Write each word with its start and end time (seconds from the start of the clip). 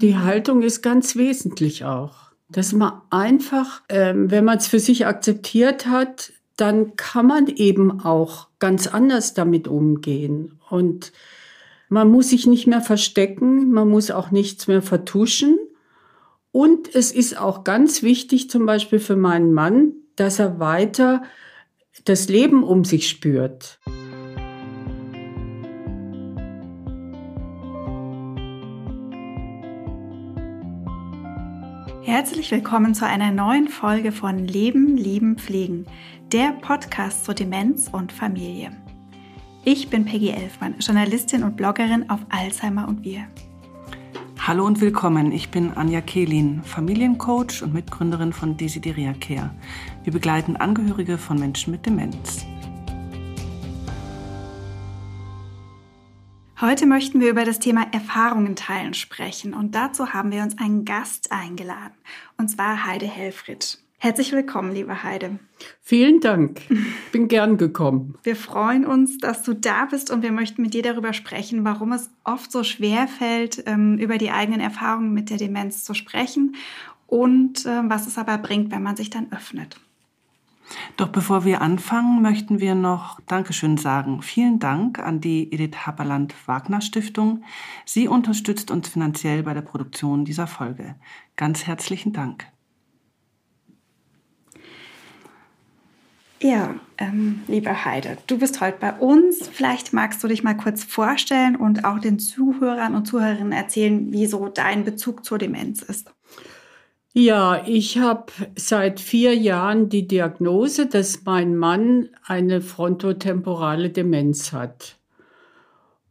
Die 0.00 0.16
Haltung 0.16 0.62
ist 0.62 0.82
ganz 0.82 1.16
wesentlich 1.16 1.84
auch. 1.84 2.14
Dass 2.48 2.72
man 2.72 3.00
einfach, 3.10 3.82
ähm, 3.88 4.30
wenn 4.30 4.44
man 4.44 4.58
es 4.58 4.68
für 4.68 4.78
sich 4.78 5.06
akzeptiert 5.06 5.86
hat, 5.86 6.32
dann 6.56 6.96
kann 6.96 7.26
man 7.26 7.48
eben 7.48 8.00
auch 8.00 8.48
ganz 8.58 8.86
anders 8.86 9.34
damit 9.34 9.68
umgehen. 9.68 10.58
Und 10.70 11.12
man 11.88 12.10
muss 12.10 12.30
sich 12.30 12.46
nicht 12.46 12.66
mehr 12.66 12.80
verstecken, 12.80 13.70
man 13.70 13.88
muss 13.88 14.10
auch 14.10 14.30
nichts 14.30 14.66
mehr 14.68 14.82
vertuschen. 14.82 15.58
Und 16.52 16.94
es 16.94 17.12
ist 17.12 17.38
auch 17.38 17.64
ganz 17.64 18.02
wichtig, 18.02 18.50
zum 18.50 18.66
Beispiel 18.66 18.98
für 18.98 19.16
meinen 19.16 19.52
Mann, 19.52 19.92
dass 20.16 20.38
er 20.38 20.58
weiter 20.58 21.22
das 22.04 22.28
Leben 22.28 22.64
um 22.64 22.84
sich 22.84 23.08
spürt. 23.08 23.78
Herzlich 32.16 32.50
willkommen 32.50 32.94
zu 32.94 33.06
einer 33.06 33.30
neuen 33.30 33.68
Folge 33.68 34.10
von 34.10 34.38
Leben, 34.38 34.96
Lieben, 34.96 35.36
Pflegen, 35.36 35.84
der 36.32 36.52
Podcast 36.62 37.26
zur 37.26 37.34
Demenz 37.34 37.90
und 37.92 38.10
Familie. 38.10 38.70
Ich 39.64 39.90
bin 39.90 40.06
Peggy 40.06 40.30
Elfmann, 40.30 40.76
Journalistin 40.78 41.42
und 41.42 41.58
Bloggerin 41.58 42.08
auf 42.08 42.20
Alzheimer 42.30 42.88
und 42.88 43.04
wir. 43.04 43.26
Hallo 44.38 44.64
und 44.64 44.80
willkommen, 44.80 45.30
ich 45.30 45.50
bin 45.50 45.74
Anja 45.74 46.00
Kehlin, 46.00 46.62
Familiencoach 46.62 47.62
und 47.62 47.74
Mitgründerin 47.74 48.32
von 48.32 48.56
Desideria 48.56 49.12
Care. 49.12 49.50
Wir 50.02 50.14
begleiten 50.14 50.56
Angehörige 50.56 51.18
von 51.18 51.38
Menschen 51.38 51.70
mit 51.70 51.84
Demenz. 51.84 52.46
Heute 56.58 56.86
möchten 56.86 57.20
wir 57.20 57.28
über 57.28 57.44
das 57.44 57.58
Thema 57.58 57.86
Erfahrungen 57.92 58.56
teilen 58.56 58.94
sprechen 58.94 59.52
und 59.52 59.74
dazu 59.74 60.14
haben 60.14 60.32
wir 60.32 60.42
uns 60.42 60.56
einen 60.56 60.86
Gast 60.86 61.30
eingeladen, 61.30 61.92
und 62.38 62.48
zwar 62.48 62.86
Heide 62.86 63.04
Helfrich. 63.04 63.76
Herzlich 63.98 64.32
willkommen, 64.32 64.72
liebe 64.72 65.02
Heide. 65.02 65.38
Vielen 65.82 66.20
Dank. 66.20 66.62
Bin 67.12 67.28
gern 67.28 67.58
gekommen. 67.58 68.14
Wir 68.22 68.36
freuen 68.36 68.86
uns, 68.86 69.18
dass 69.18 69.42
du 69.42 69.52
da 69.52 69.84
bist 69.84 70.10
und 70.10 70.22
wir 70.22 70.32
möchten 70.32 70.62
mit 70.62 70.72
dir 70.72 70.82
darüber 70.82 71.12
sprechen, 71.12 71.64
warum 71.64 71.92
es 71.92 72.10
oft 72.24 72.50
so 72.50 72.62
schwer 72.62 73.06
fällt, 73.06 73.62
ähm, 73.66 73.98
über 73.98 74.16
die 74.16 74.30
eigenen 74.30 74.60
Erfahrungen 74.60 75.12
mit 75.12 75.28
der 75.28 75.36
Demenz 75.36 75.84
zu 75.84 75.92
sprechen 75.92 76.56
und 77.06 77.66
ähm, 77.66 77.90
was 77.90 78.06
es 78.06 78.16
aber 78.16 78.38
bringt, 78.38 78.70
wenn 78.70 78.82
man 78.82 78.96
sich 78.96 79.10
dann 79.10 79.30
öffnet. 79.30 79.78
Doch 80.96 81.08
bevor 81.08 81.44
wir 81.44 81.60
anfangen, 81.60 82.22
möchten 82.22 82.60
wir 82.60 82.74
noch 82.74 83.20
Dankeschön 83.26 83.76
sagen. 83.76 84.22
Vielen 84.22 84.58
Dank 84.58 84.98
an 84.98 85.20
die 85.20 85.52
Edith 85.52 85.86
Haberland 85.86 86.34
Wagner 86.46 86.80
Stiftung. 86.80 87.44
Sie 87.84 88.08
unterstützt 88.08 88.70
uns 88.70 88.88
finanziell 88.88 89.42
bei 89.42 89.54
der 89.54 89.62
Produktion 89.62 90.24
dieser 90.24 90.46
Folge. 90.46 90.96
Ganz 91.36 91.66
herzlichen 91.66 92.12
Dank. 92.12 92.46
Ja, 96.42 96.74
ähm, 96.98 97.42
liebe 97.46 97.84
Heide, 97.86 98.18
du 98.26 98.38
bist 98.38 98.60
heute 98.60 98.76
bei 98.78 98.92
uns. 98.92 99.48
Vielleicht 99.48 99.94
magst 99.94 100.22
du 100.22 100.28
dich 100.28 100.42
mal 100.42 100.56
kurz 100.56 100.84
vorstellen 100.84 101.56
und 101.56 101.86
auch 101.86 101.98
den 101.98 102.18
Zuhörern 102.18 102.94
und 102.94 103.06
Zuhörerinnen 103.06 103.52
erzählen, 103.52 104.12
wie 104.12 104.26
so 104.26 104.48
dein 104.48 104.84
Bezug 104.84 105.24
zur 105.24 105.38
Demenz 105.38 105.80
ist. 105.80 106.12
Ja, 107.18 107.64
ich 107.66 107.96
habe 107.96 108.30
seit 108.56 109.00
vier 109.00 109.34
Jahren 109.34 109.88
die 109.88 110.06
Diagnose, 110.06 110.84
dass 110.84 111.24
mein 111.24 111.56
Mann 111.56 112.10
eine 112.22 112.60
frontotemporale 112.60 113.88
Demenz 113.88 114.52
hat. 114.52 114.98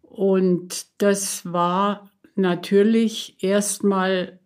Und 0.01 0.87
das 0.97 1.53
war 1.53 2.09
natürlich 2.33 3.37
erstmal 3.43 4.39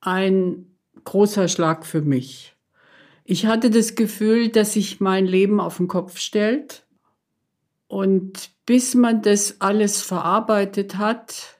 ein 0.00 0.78
großer 1.04 1.48
Schlag 1.48 1.84
für 1.84 2.00
mich. 2.00 2.56
Ich 3.26 3.44
hatte 3.44 3.68
das 3.68 3.94
Gefühl, 3.94 4.48
dass 4.48 4.72
sich 4.72 5.00
mein 5.00 5.26
Leben 5.26 5.60
auf 5.60 5.76
den 5.76 5.86
Kopf 5.86 6.16
stellt. 6.16 6.86
Und 7.88 8.52
bis 8.64 8.94
man 8.94 9.20
das 9.20 9.60
alles 9.60 10.00
verarbeitet 10.00 10.96
hat, 10.96 11.55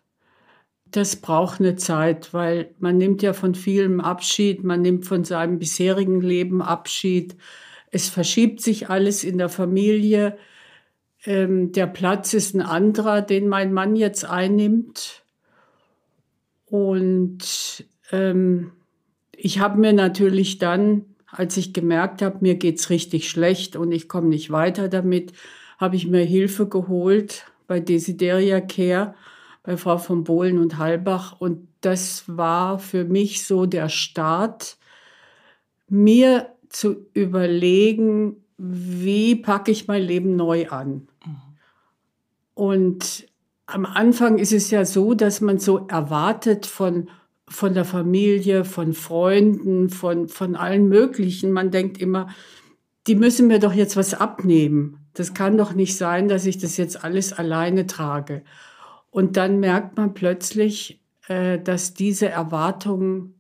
das 0.97 1.17
braucht 1.17 1.61
eine 1.61 1.77
Zeit, 1.77 2.33
weil 2.33 2.71
man 2.79 2.97
nimmt 2.97 3.21
ja 3.23 3.35
von 3.35 3.55
vielem 3.55 4.01
Abschied, 4.01 4.65
man 4.65 4.81
nimmt 4.81 5.05
von 5.05 5.25
seinem 5.25 5.59
bisherigen 5.59 6.23
Leben 6.23 6.63
Abschied. 6.63 7.37
Es 7.91 8.09
verschiebt 8.09 8.63
sich 8.63 8.89
alles 8.89 9.23
in 9.23 9.37
der 9.37 9.51
Familie. 9.51 10.39
Ähm, 11.25 11.73
der 11.73 11.87
Platz 11.87 12.33
ist 12.33 12.55
ein 12.55 12.63
anderer, 12.63 13.21
den 13.21 13.47
mein 13.47 13.75
Mann 13.75 13.95
jetzt 13.95 14.25
einnimmt. 14.25 15.23
Und 16.65 17.85
ähm, 18.11 18.73
ich 19.37 19.59
habe 19.61 19.79
mir 19.79 19.93
natürlich 19.93 20.57
dann, 20.57 21.05
als 21.27 21.59
ich 21.59 21.75
gemerkt 21.75 22.23
habe, 22.23 22.39
mir 22.41 22.55
geht's 22.55 22.89
richtig 22.89 23.29
schlecht 23.29 23.77
und 23.77 23.93
ich 23.93 24.09
komme 24.09 24.29
nicht 24.29 24.51
weiter 24.51 24.89
damit, 24.89 25.35
habe 25.79 25.97
ich 25.97 26.07
mir 26.07 26.25
Hilfe 26.25 26.67
geholt 26.67 27.45
bei 27.67 27.81
Desideria 27.81 28.63
Care 28.63 29.15
bei 29.67 29.77
Frau 29.77 29.99
von 29.99 30.23
Bohlen 30.23 30.59
und 30.59 30.79
Halbach. 30.79 31.41
Und 31.41 31.67
das 31.81 32.25
war 32.29 32.79
für 32.79 33.05
mich 33.05 33.45
so 33.45 33.67
der 33.67 33.89
Start, 33.89 34.79
mir 35.89 36.49
zu 36.69 37.07
überlegen, 37.15 38.37
wie 38.59 39.35
packe 39.35 39.73
ich 39.73 39.89
mein 39.89 40.03
Leben 40.03 40.37
neu 40.37 40.69
an. 40.69 41.09
Und 42.55 43.27
am 43.67 43.85
Anfang 43.85 44.39
ist 44.39 44.53
es 44.53 44.71
ja 44.71 44.85
so, 44.85 45.15
dass 45.15 45.41
man 45.41 45.59
so 45.59 45.87
erwartet 45.89 46.65
von, 46.65 47.11
von 47.49 47.75
der 47.75 47.85
Familie, 47.85 48.65
von 48.65 48.95
Freunden, 48.95 49.91
von, 49.91 50.29
von 50.29 50.55
allen 50.55 50.89
möglichen. 50.89 51.51
Man 51.51 51.73
denkt 51.73 51.99
immer, 51.99 52.29
die 53.09 53.17
müssen 53.17 53.49
mir 53.49 53.59
doch 53.59 53.73
jetzt 53.73 53.97
was 53.97 54.15
abnehmen. 54.15 55.09
Das 55.15 55.35
kann 55.35 55.59
doch 55.59 55.73
nicht 55.73 55.97
sein, 55.97 56.29
dass 56.29 56.47
ich 56.47 56.59
das 56.59 56.77
jetzt 56.77 57.05
alles 57.05 57.33
alleine 57.33 57.87
trage. 57.87 58.43
Und 59.17 59.39
dann 59.39 59.61
merkt 59.61 59.97
man 59.97 60.13
plötzlich, 60.13 61.01
äh, 61.27 61.59
dass 61.59 61.95
diese 61.95 62.29
Erwartungen 62.29 63.33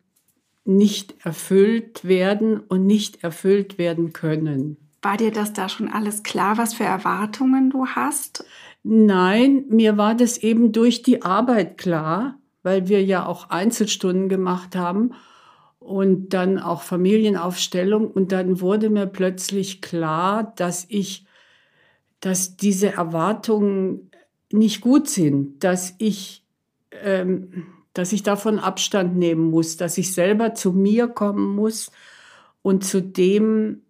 nicht 0.64 1.14
erfüllt 1.22 2.06
werden 2.06 2.60
und 2.60 2.86
nicht 2.86 3.22
erfüllt 3.22 3.76
werden 3.76 4.14
können. 4.14 4.78
War 5.02 5.18
dir 5.18 5.30
das 5.30 5.52
da 5.52 5.68
schon 5.68 5.90
alles 5.90 6.22
klar, 6.22 6.56
was 6.56 6.72
für 6.72 6.84
Erwartungen 6.84 7.68
du 7.68 7.88
hast? 7.88 8.46
Nein, 8.84 9.66
mir 9.68 9.98
war 9.98 10.14
das 10.14 10.38
eben 10.38 10.72
durch 10.72 11.02
die 11.02 11.20
Arbeit 11.20 11.76
klar, 11.76 12.38
weil 12.62 12.88
wir 12.88 13.04
ja 13.04 13.26
auch 13.26 13.50
Einzelstunden 13.50 14.30
gemacht 14.30 14.76
haben 14.76 15.10
und 15.78 16.30
dann 16.30 16.58
auch 16.58 16.80
Familienaufstellung. 16.80 18.10
Und 18.10 18.32
dann 18.32 18.62
wurde 18.62 18.88
mir 18.88 19.04
plötzlich 19.04 19.82
klar, 19.82 20.54
dass 20.56 20.86
ich, 20.88 21.26
dass 22.20 22.56
diese 22.56 22.94
Erwartungen 22.94 24.10
nicht 24.52 24.80
gut 24.80 25.08
sind, 25.08 25.62
dass 25.64 25.94
ich, 25.98 26.44
ähm, 26.90 27.66
dass 27.92 28.12
ich 28.12 28.22
davon 28.22 28.58
Abstand 28.58 29.16
nehmen 29.16 29.50
muss, 29.50 29.76
dass 29.76 29.98
ich 29.98 30.12
selber 30.14 30.54
zu 30.54 30.72
mir 30.72 31.08
kommen 31.08 31.54
muss 31.54 31.90
und 32.62 32.84
zu 32.84 33.02
dem, 33.02 33.82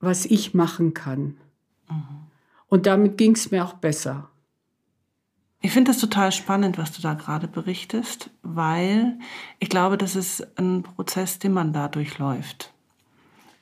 was 0.00 0.24
ich 0.26 0.54
machen 0.54 0.94
kann. 0.94 1.36
Mhm. 1.88 2.24
Und 2.68 2.86
damit 2.86 3.18
ging 3.18 3.32
es 3.32 3.50
mir 3.50 3.64
auch 3.64 3.74
besser. 3.74 4.28
Ich 5.60 5.70
finde 5.70 5.92
das 5.92 6.00
total 6.00 6.30
spannend, 6.30 6.76
was 6.76 6.92
du 6.92 7.00
da 7.00 7.14
gerade 7.14 7.48
berichtest, 7.48 8.28
weil 8.42 9.18
ich 9.58 9.70
glaube, 9.70 9.96
das 9.96 10.14
ist 10.14 10.46
ein 10.58 10.82
Prozess, 10.82 11.38
den 11.38 11.54
man 11.54 11.72
da 11.72 11.88
durchläuft. 11.88 12.70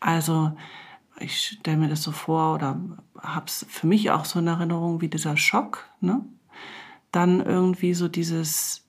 Also 0.00 0.52
ich 1.22 1.58
stelle 1.60 1.76
mir 1.76 1.88
das 1.88 2.02
so 2.02 2.12
vor 2.12 2.54
oder 2.54 2.80
habe 3.18 3.46
es 3.46 3.66
für 3.68 3.86
mich 3.86 4.10
auch 4.10 4.24
so 4.24 4.38
in 4.38 4.46
Erinnerung 4.46 5.00
wie 5.00 5.08
dieser 5.08 5.36
Schock. 5.36 5.88
Ne? 6.00 6.24
Dann 7.10 7.40
irgendwie 7.40 7.94
so 7.94 8.08
dieses, 8.08 8.84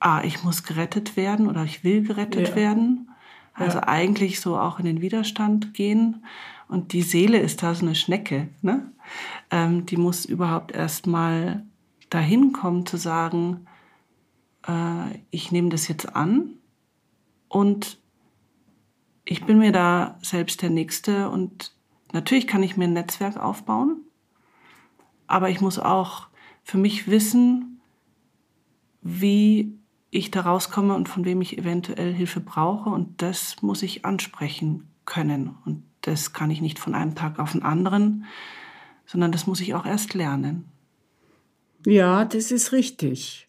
ah, 0.00 0.22
ich 0.24 0.42
muss 0.42 0.62
gerettet 0.62 1.16
werden 1.16 1.48
oder 1.48 1.64
ich 1.64 1.84
will 1.84 2.02
gerettet 2.02 2.50
ja. 2.50 2.56
werden. 2.56 3.10
Also 3.54 3.78
ja. 3.78 3.88
eigentlich 3.88 4.40
so 4.40 4.58
auch 4.58 4.78
in 4.78 4.84
den 4.84 5.00
Widerstand 5.00 5.74
gehen. 5.74 6.24
Und 6.68 6.92
die 6.92 7.02
Seele 7.02 7.38
ist 7.38 7.62
da 7.62 7.74
so 7.74 7.84
eine 7.84 7.94
Schnecke. 7.94 8.48
Ne? 8.62 8.90
Ähm, 9.50 9.86
die 9.86 9.96
muss 9.96 10.24
überhaupt 10.24 10.72
erst 10.72 11.06
mal 11.06 11.64
dahin 12.10 12.52
kommen 12.52 12.86
zu 12.86 12.96
sagen, 12.96 13.66
äh, 14.66 15.18
ich 15.30 15.52
nehme 15.52 15.68
das 15.68 15.88
jetzt 15.88 16.16
an 16.16 16.50
und 17.48 17.98
ich 19.24 19.44
bin 19.44 19.58
mir 19.58 19.72
da 19.72 20.18
selbst 20.22 20.62
der 20.62 20.70
Nächste 20.70 21.30
und 21.30 21.72
natürlich 22.12 22.46
kann 22.46 22.62
ich 22.62 22.76
mir 22.76 22.84
ein 22.84 22.92
Netzwerk 22.92 23.36
aufbauen, 23.36 24.02
aber 25.26 25.48
ich 25.48 25.60
muss 25.60 25.78
auch 25.78 26.28
für 26.62 26.78
mich 26.78 27.08
wissen, 27.08 27.80
wie 29.00 29.78
ich 30.10 30.30
da 30.30 30.42
rauskomme 30.42 30.94
und 30.94 31.08
von 31.08 31.24
wem 31.24 31.40
ich 31.40 31.58
eventuell 31.58 32.12
Hilfe 32.12 32.40
brauche 32.40 32.90
und 32.90 33.20
das 33.20 33.60
muss 33.62 33.82
ich 33.82 34.04
ansprechen 34.04 34.88
können 35.04 35.56
und 35.64 35.82
das 36.02 36.32
kann 36.32 36.50
ich 36.50 36.60
nicht 36.60 36.78
von 36.78 36.94
einem 36.94 37.14
Tag 37.14 37.38
auf 37.38 37.52
den 37.52 37.62
anderen, 37.62 38.24
sondern 39.06 39.32
das 39.32 39.46
muss 39.46 39.60
ich 39.60 39.74
auch 39.74 39.86
erst 39.86 40.14
lernen. 40.14 40.68
Ja, 41.86 42.24
das 42.24 42.50
ist 42.50 42.72
richtig. 42.72 43.48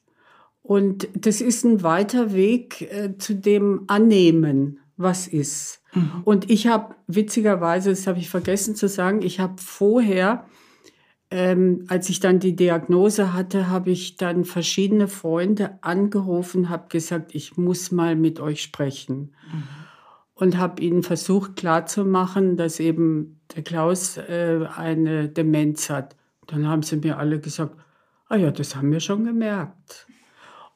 Und 0.62 1.08
das 1.14 1.42
ist 1.42 1.64
ein 1.64 1.84
weiter 1.84 2.34
Weg 2.34 2.82
äh, 2.82 3.18
zu 3.18 3.36
dem 3.36 3.84
Annehmen, 3.88 4.80
was 4.98 5.28
ist. 5.28 5.82
Mhm. 5.94 6.22
Und 6.24 6.50
ich 6.50 6.68
habe 6.68 6.96
witzigerweise, 7.08 7.90
das 7.90 8.08
habe 8.08 8.20
ich 8.20 8.30
vergessen 8.30 8.76
zu 8.76 8.88
sagen, 8.88 9.22
ich 9.22 9.40
habe 9.40 9.56
vorher, 9.58 10.46
ähm, 11.32 11.86
als 11.88 12.10
ich 12.10 12.20
dann 12.20 12.40
die 12.40 12.56
Diagnose 12.56 13.34
hatte, 13.34 13.70
habe 13.70 13.92
ich 13.92 14.18
dann 14.18 14.46
verschiedene 14.46 15.08
Freunde 15.08 15.80
angerufen, 15.82 16.70
habe 16.70 16.88
gesagt, 16.90 17.36
ich 17.36 17.58
muss 17.58 17.92
mal 17.92 18.16
mit 18.16 18.40
euch 18.40 18.62
sprechen. 18.62 19.34
Mhm. 19.52 19.64
Und 20.38 20.58
habe 20.58 20.82
ihnen 20.82 21.02
versucht 21.02 21.56
klarzumachen, 21.56 22.58
dass 22.58 22.82
eben 22.82 23.40
der 23.56 23.64
Klaus 23.64 24.18
äh, 24.18 24.68
eine 24.76 25.30
Demenz 25.30 25.90
hat. 25.90 26.18
Dann 26.48 26.68
haben 26.68 26.84
sie 26.84 26.98
mir 26.98 27.18
alle 27.18 27.40
gesagt, 27.40 27.78
ah 28.28 28.36
ja, 28.36 28.52
das 28.52 28.76
haben 28.76 28.92
wir 28.92 29.00
schon 29.00 29.24
gemerkt. 29.24 30.08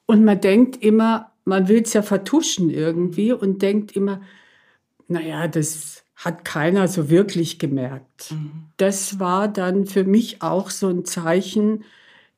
Und 0.05 0.23
man 0.23 0.39
denkt 0.39 0.81
immer, 0.81 1.28
man 1.49 1.67
will 1.67 1.81
es 1.81 1.93
ja 1.93 2.01
vertuschen 2.01 2.69
irgendwie 2.69 3.33
und 3.33 3.61
denkt 3.61 3.95
immer, 3.95 4.21
naja, 5.07 5.47
das 5.47 6.03
hat 6.15 6.45
keiner 6.45 6.87
so 6.87 7.09
wirklich 7.09 7.59
gemerkt. 7.59 8.31
Mhm. 8.31 8.51
Das 8.77 9.19
war 9.19 9.47
dann 9.47 9.85
für 9.85 10.03
mich 10.03 10.41
auch 10.41 10.69
so 10.69 10.87
ein 10.87 11.05
Zeichen, 11.05 11.83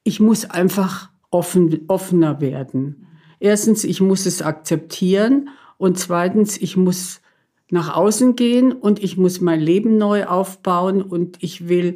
ich 0.04 0.20
muss 0.20 0.50
einfach 0.50 1.10
offen, 1.30 1.82
offener 1.88 2.42
werden. 2.42 3.08
Erstens, 3.40 3.84
ich 3.84 4.02
muss 4.02 4.26
es 4.26 4.42
akzeptieren 4.42 5.50
und 5.78 5.98
zweitens, 5.98 6.58
ich 6.58 6.78
muss 6.78 7.22
nach 7.70 7.96
außen 7.96 8.36
gehen 8.36 8.72
und 8.72 9.02
ich 9.02 9.18
muss 9.18 9.42
mein 9.42 9.60
Leben 9.60 9.98
neu 9.98 10.26
aufbauen 10.26 11.02
und 11.02 11.42
ich 11.42 11.68
will, 11.68 11.96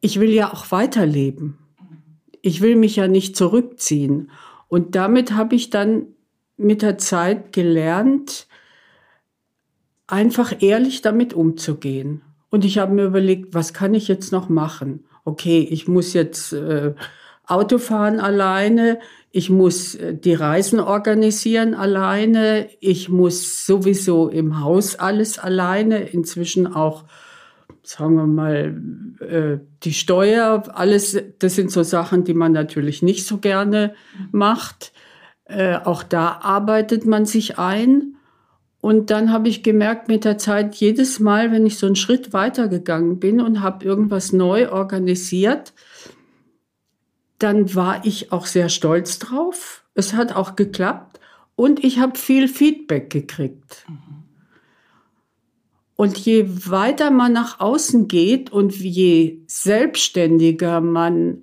ich 0.00 0.20
will 0.20 0.30
ja 0.30 0.52
auch 0.52 0.70
weiterleben. 0.70 1.58
Ich 2.42 2.60
will 2.60 2.76
mich 2.76 2.96
ja 2.96 3.08
nicht 3.08 3.36
zurückziehen. 3.36 4.30
Und 4.68 4.94
damit 4.94 5.32
habe 5.32 5.54
ich 5.54 5.70
dann 5.70 6.06
mit 6.56 6.82
der 6.82 6.98
Zeit 6.98 7.52
gelernt, 7.52 8.46
einfach 10.06 10.60
ehrlich 10.60 11.02
damit 11.02 11.34
umzugehen. 11.34 12.22
Und 12.50 12.64
ich 12.64 12.78
habe 12.78 12.92
mir 12.92 13.04
überlegt, 13.04 13.54
was 13.54 13.72
kann 13.72 13.94
ich 13.94 14.08
jetzt 14.08 14.32
noch 14.32 14.48
machen? 14.48 15.04
Okay, 15.24 15.66
ich 15.70 15.86
muss 15.86 16.14
jetzt 16.14 16.52
äh, 16.52 16.94
Auto 17.46 17.78
fahren 17.78 18.20
alleine, 18.20 18.98
ich 19.30 19.50
muss 19.50 19.94
äh, 19.94 20.14
die 20.14 20.34
Reisen 20.34 20.80
organisieren 20.80 21.74
alleine, 21.74 22.68
ich 22.80 23.08
muss 23.08 23.66
sowieso 23.66 24.28
im 24.28 24.60
Haus 24.60 24.96
alles 24.96 25.38
alleine, 25.38 26.00
inzwischen 26.08 26.66
auch 26.66 27.04
sagen 27.88 28.16
wir 28.16 28.26
mal, 28.26 28.82
äh, 29.20 29.58
die 29.82 29.94
Steuer, 29.94 30.62
alles, 30.74 31.16
das 31.38 31.54
sind 31.54 31.70
so 31.70 31.82
Sachen, 31.82 32.24
die 32.24 32.34
man 32.34 32.52
natürlich 32.52 33.02
nicht 33.02 33.26
so 33.26 33.38
gerne 33.38 33.94
macht. 34.30 34.92
Äh, 35.44 35.76
auch 35.76 36.02
da 36.02 36.40
arbeitet 36.42 37.06
man 37.06 37.24
sich 37.24 37.58
ein. 37.58 38.16
Und 38.82 39.10
dann 39.10 39.32
habe 39.32 39.48
ich 39.48 39.62
gemerkt 39.62 40.08
mit 40.08 40.26
der 40.26 40.36
Zeit, 40.36 40.74
jedes 40.76 41.18
Mal, 41.18 41.50
wenn 41.50 41.64
ich 41.64 41.78
so 41.78 41.86
einen 41.86 41.96
Schritt 41.96 42.34
weitergegangen 42.34 43.18
bin 43.18 43.40
und 43.40 43.62
habe 43.62 43.86
irgendwas 43.86 44.32
neu 44.32 44.70
organisiert, 44.70 45.72
dann 47.38 47.74
war 47.74 48.04
ich 48.04 48.32
auch 48.32 48.44
sehr 48.44 48.68
stolz 48.68 49.18
drauf. 49.18 49.84
Es 49.94 50.12
hat 50.12 50.36
auch 50.36 50.56
geklappt 50.56 51.20
und 51.56 51.82
ich 51.82 52.00
habe 52.00 52.18
viel 52.18 52.48
Feedback 52.48 53.08
gekriegt. 53.08 53.86
Und 56.00 56.16
je 56.16 56.46
weiter 56.70 57.10
man 57.10 57.32
nach 57.32 57.58
außen 57.58 58.06
geht 58.06 58.52
und 58.52 58.72
je 58.72 59.40
selbstständiger 59.48 60.80
man 60.80 61.42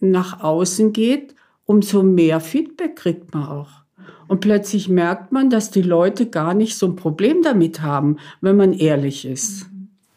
nach 0.00 0.42
außen 0.42 0.94
geht, 0.94 1.34
umso 1.66 2.02
mehr 2.02 2.40
Feedback 2.40 2.96
kriegt 2.96 3.34
man 3.34 3.44
auch. 3.44 3.68
Und 4.28 4.40
plötzlich 4.40 4.88
merkt 4.88 5.30
man, 5.30 5.50
dass 5.50 5.70
die 5.70 5.82
Leute 5.82 6.30
gar 6.30 6.54
nicht 6.54 6.78
so 6.78 6.86
ein 6.86 6.96
Problem 6.96 7.42
damit 7.42 7.82
haben, 7.82 8.16
wenn 8.40 8.56
man 8.56 8.72
ehrlich 8.72 9.26
ist. 9.26 9.66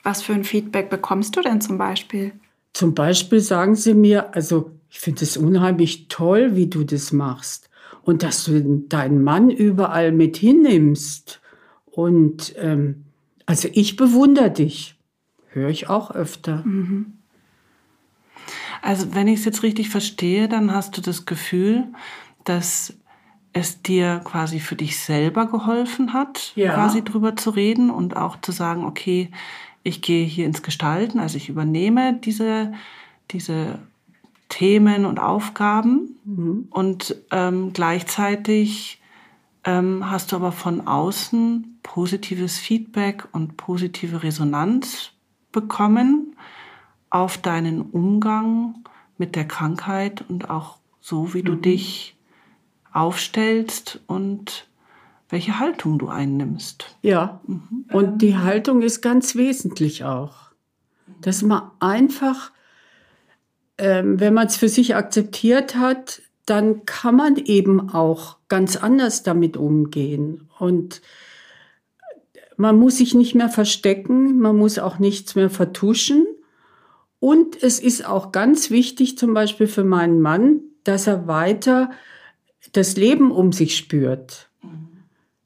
Was 0.04 0.22
für 0.22 0.31
ein 0.31 0.45
Feedback 0.45 0.89
bekommst 0.89 1.36
du 1.36 1.42
denn 1.42 1.60
zum 1.60 1.77
Beispiel? 1.77 2.31
Zum 2.72 2.95
Beispiel 2.95 3.42
sagen 3.42 3.75
sie 3.75 3.94
mir, 3.94 4.33
also 4.33 4.72
ich 4.89 5.01
finde 5.01 5.24
es 5.24 5.36
unheimlich 5.36 6.07
toll, 6.07 6.56
wie 6.56 6.68
du 6.68 6.86
das 6.86 7.12
machst 7.12 7.69
und 8.04 8.24
dass 8.24 8.45
du 8.45 8.86
deinen 8.88 9.22
Mann 9.22 9.50
überall 9.50 10.13
mit 10.13 10.38
hinnimmst. 10.38 11.42
Und 11.88 12.56
ähm, 12.57 13.04
also 13.45 13.69
ich 13.71 13.95
bewundere 13.95 14.51
dich. 14.51 14.95
Höre 15.50 15.69
ich 15.69 15.89
auch 15.89 16.12
öfter. 16.12 16.65
Mhm. 16.65 17.13
Also 18.81 19.15
wenn 19.15 19.27
ich 19.27 19.39
es 19.39 19.45
jetzt 19.45 19.63
richtig 19.63 19.89
verstehe, 19.89 20.47
dann 20.47 20.71
hast 20.71 20.97
du 20.97 21.01
das 21.01 21.25
Gefühl, 21.25 21.86
dass 22.44 22.94
es 23.53 23.81
dir 23.81 24.21
quasi 24.24 24.59
für 24.59 24.75
dich 24.75 25.00
selber 25.00 25.45
geholfen 25.45 26.13
hat, 26.13 26.51
ja. 26.56 26.74
quasi 26.74 27.03
drüber 27.03 27.36
zu 27.36 27.51
reden 27.51 27.89
und 27.89 28.18
auch 28.18 28.42
zu 28.42 28.51
sagen, 28.51 28.83
okay, 28.83 29.31
ich 29.81 30.01
gehe 30.01 30.25
hier 30.25 30.45
ins 30.45 30.62
Gestalten, 30.62 31.19
also 31.19 31.38
ich 31.38 31.48
übernehme 31.48 32.13
diese, 32.13 32.74
diese 33.31 33.80
Themen 34.50 35.06
und 35.06 35.19
Aufgaben 35.19 36.18
mhm. 36.25 36.68
und 36.69 37.15
ähm, 37.31 37.71
gleichzeitig 37.71 39.01
ähm, 39.63 40.09
hast 40.09 40.31
du 40.31 40.36
aber 40.36 40.51
von 40.51 40.86
außen 40.86 41.75
positives 41.85 42.57
Feedback 42.57 43.27
und 43.31 43.57
positive 43.57 44.23
Resonanz 44.23 45.11
bekommen 45.51 46.35
auf 47.11 47.37
deinen 47.37 47.81
Umgang 47.81 48.83
mit 49.19 49.35
der 49.35 49.47
Krankheit 49.47 50.25
und 50.27 50.49
auch 50.49 50.79
so, 50.99 51.35
wie 51.35 51.43
du 51.43 51.53
mhm. 51.53 51.61
dich 51.61 52.17
aufstellst 52.91 54.01
und 54.07 54.67
welche 55.29 55.59
Haltung 55.59 55.99
du 55.99 56.09
einnimmst. 56.09 56.97
Ja, 57.03 57.39
mhm. 57.45 57.85
und 57.93 58.21
die 58.23 58.35
Haltung 58.35 58.81
ist 58.81 59.01
ganz 59.01 59.35
wesentlich 59.35 60.03
auch, 60.03 60.51
dass 61.21 61.43
man 61.43 61.69
einfach, 61.79 62.51
ähm, 63.77 64.19
wenn 64.19 64.33
man 64.33 64.47
es 64.47 64.57
für 64.57 64.69
sich 64.69 64.95
akzeptiert 64.95 65.75
hat, 65.75 66.23
dann 66.47 66.85
kann 66.85 67.15
man 67.15 67.38
eben 67.38 67.91
auch 67.91 68.38
ganz 68.47 68.75
anders 68.75 69.21
damit 69.21 69.55
umgehen. 69.55 70.49
Und 70.57 71.01
man 72.57 72.77
muss 72.77 72.97
sich 72.97 73.13
nicht 73.13 73.35
mehr 73.35 73.49
verstecken, 73.49 74.39
man 74.39 74.55
muss 74.55 74.79
auch 74.79 74.99
nichts 74.99 75.35
mehr 75.35 75.49
vertuschen. 75.49 76.25
Und 77.19 77.61
es 77.61 77.79
ist 77.79 78.05
auch 78.07 78.31
ganz 78.31 78.69
wichtig, 78.69 79.17
zum 79.17 79.33
Beispiel 79.33 79.67
für 79.67 79.83
meinen 79.83 80.21
Mann, 80.21 80.61
dass 80.83 81.07
er 81.07 81.27
weiter 81.27 81.91
das 82.73 82.97
Leben 82.97 83.31
um 83.31 83.51
sich 83.51 83.75
spürt. 83.75 84.49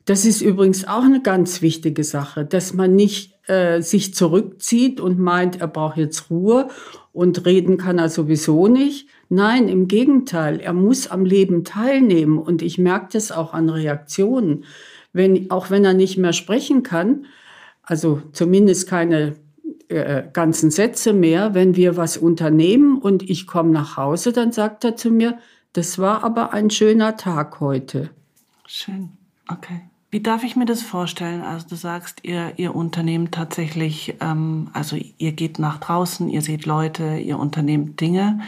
Das 0.05 0.25
ist 0.25 0.41
übrigens 0.41 0.87
auch 0.87 1.03
eine 1.03 1.21
ganz 1.21 1.61
wichtige 1.61 2.03
Sache, 2.03 2.43
dass 2.43 2.73
man 2.73 2.95
nicht 2.95 3.35
äh, 3.47 3.81
sich 3.81 4.13
zurückzieht 4.13 4.99
und 4.99 5.19
meint, 5.19 5.61
er 5.61 5.67
braucht 5.67 5.97
jetzt 5.97 6.29
Ruhe 6.29 6.69
und 7.13 7.45
reden 7.45 7.77
kann 7.77 7.99
er 7.99 8.09
sowieso 8.09 8.67
nicht, 8.67 9.07
Nein, 9.31 9.67
im 9.67 9.87
Gegenteil, 9.87 10.59
er 10.59 10.73
muss 10.73 11.07
am 11.07 11.23
Leben 11.23 11.63
teilnehmen 11.63 12.39
und 12.39 12.63
ich 12.63 12.79
merke 12.79 13.09
das 13.13 13.31
auch 13.31 13.53
an 13.53 13.69
Reaktionen. 13.69 14.65
Wenn, 15.13 15.49
auch 15.51 15.69
wenn 15.69 15.85
er 15.85 15.93
nicht 15.93 16.17
mehr 16.17 16.33
sprechen 16.33 16.83
kann, 16.83 17.25
also 17.83 18.21
zumindest 18.33 18.87
keine 18.87 19.35
äh, 19.89 20.23
ganzen 20.31 20.69
Sätze 20.69 21.13
mehr, 21.13 21.53
wenn 21.53 21.75
wir 21.75 21.97
was 21.97 22.17
unternehmen 22.17 22.99
und 22.99 23.27
ich 23.27 23.47
komme 23.47 23.71
nach 23.71 23.97
Hause, 23.97 24.31
dann 24.31 24.51
sagt 24.51 24.83
er 24.83 24.95
zu 24.95 25.09
mir, 25.09 25.39
das 25.73 25.97
war 25.97 26.23
aber 26.23 26.53
ein 26.53 26.69
schöner 26.69 27.17
Tag 27.17 27.59
heute. 27.59 28.11
Schön, 28.67 29.09
okay. 29.47 29.81
Wie 30.11 30.21
darf 30.21 30.43
ich 30.43 30.55
mir 30.55 30.65
das 30.65 30.81
vorstellen? 30.81 31.41
Also 31.41 31.67
du 31.69 31.75
sagst, 31.75 32.23
ihr, 32.23 32.53
ihr 32.57 32.75
unternehmt 32.75 33.31
tatsächlich, 33.31 34.15
ähm, 34.21 34.69
also 34.73 34.97
ihr 35.17 35.31
geht 35.33 35.59
nach 35.59 35.79
draußen, 35.79 36.29
ihr 36.29 36.41
seht 36.41 36.65
Leute, 36.65 37.17
ihr 37.17 37.37
unternehmt 37.37 38.01
Dinge. 38.01 38.39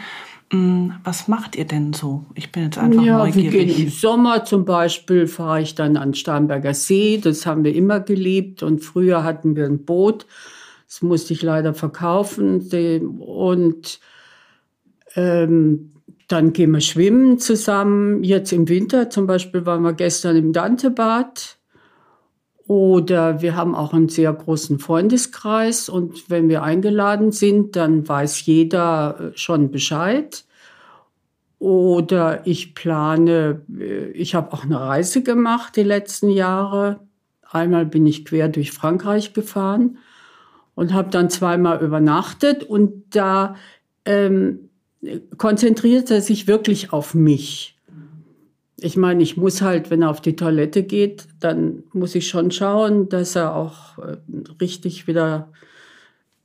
Mm, 0.52 0.90
was 1.02 1.28
macht 1.28 1.56
ihr 1.56 1.64
denn 1.64 1.94
so? 1.94 2.26
Ich 2.34 2.52
bin 2.52 2.64
jetzt 2.64 2.78
einfach 2.78 3.02
ja, 3.02 3.18
neugierig. 3.18 3.52
Wir 3.52 3.64
gehen 3.64 3.84
Im 3.86 3.90
Sommer 3.90 4.44
zum 4.44 4.64
Beispiel 4.64 5.26
fahre 5.26 5.62
ich 5.62 5.74
dann 5.74 5.96
an 5.96 6.14
Starnberger 6.14 6.74
See. 6.74 7.18
Das 7.18 7.46
haben 7.46 7.64
wir 7.64 7.74
immer 7.74 8.00
geliebt. 8.00 8.62
Und 8.62 8.80
früher 8.80 9.24
hatten 9.24 9.56
wir 9.56 9.64
ein 9.64 9.84
Boot. 9.84 10.26
Das 10.86 11.00
musste 11.00 11.32
ich 11.32 11.42
leider 11.42 11.72
verkaufen. 11.72 12.60
Und 13.18 14.00
ähm, 15.16 15.92
dann 16.28 16.52
gehen 16.52 16.70
wir 16.70 16.80
schwimmen 16.80 17.38
zusammen. 17.38 18.22
Jetzt 18.22 18.52
im 18.52 18.68
Winter 18.68 19.08
zum 19.08 19.26
Beispiel 19.26 19.64
waren 19.64 19.82
wir 19.82 19.94
gestern 19.94 20.36
im 20.36 20.52
Dantebad. 20.52 21.58
Oder 22.72 23.42
wir 23.42 23.54
haben 23.54 23.74
auch 23.74 23.92
einen 23.92 24.08
sehr 24.08 24.32
großen 24.32 24.78
Freundeskreis 24.78 25.90
und 25.90 26.30
wenn 26.30 26.48
wir 26.48 26.62
eingeladen 26.62 27.30
sind, 27.30 27.76
dann 27.76 28.08
weiß 28.08 28.46
jeder 28.46 29.32
äh, 29.34 29.36
schon 29.36 29.70
Bescheid. 29.70 30.46
Oder 31.58 32.46
ich 32.46 32.74
plane, 32.74 33.60
äh, 33.78 34.06
ich 34.12 34.34
habe 34.34 34.54
auch 34.54 34.64
eine 34.64 34.80
Reise 34.80 35.22
gemacht 35.22 35.76
die 35.76 35.82
letzten 35.82 36.30
Jahre. 36.30 37.00
Einmal 37.42 37.84
bin 37.84 38.06
ich 38.06 38.24
quer 38.24 38.48
durch 38.48 38.72
Frankreich 38.72 39.34
gefahren 39.34 39.98
und 40.74 40.94
habe 40.94 41.10
dann 41.10 41.28
zweimal 41.28 41.84
übernachtet 41.84 42.64
und 42.64 43.14
da 43.14 43.54
ähm, 44.06 44.70
konzentriert 45.36 46.10
er 46.10 46.22
sich 46.22 46.46
wirklich 46.46 46.94
auf 46.94 47.12
mich. 47.12 47.71
Ich 48.82 48.96
meine, 48.96 49.22
ich 49.22 49.36
muss 49.36 49.62
halt, 49.62 49.90
wenn 49.90 50.02
er 50.02 50.10
auf 50.10 50.20
die 50.20 50.36
Toilette 50.36 50.82
geht, 50.82 51.26
dann 51.40 51.84
muss 51.92 52.14
ich 52.14 52.28
schon 52.28 52.50
schauen, 52.50 53.08
dass 53.08 53.36
er 53.36 53.54
auch 53.54 53.98
äh, 53.98 54.16
richtig 54.60 55.06
wieder 55.06 55.48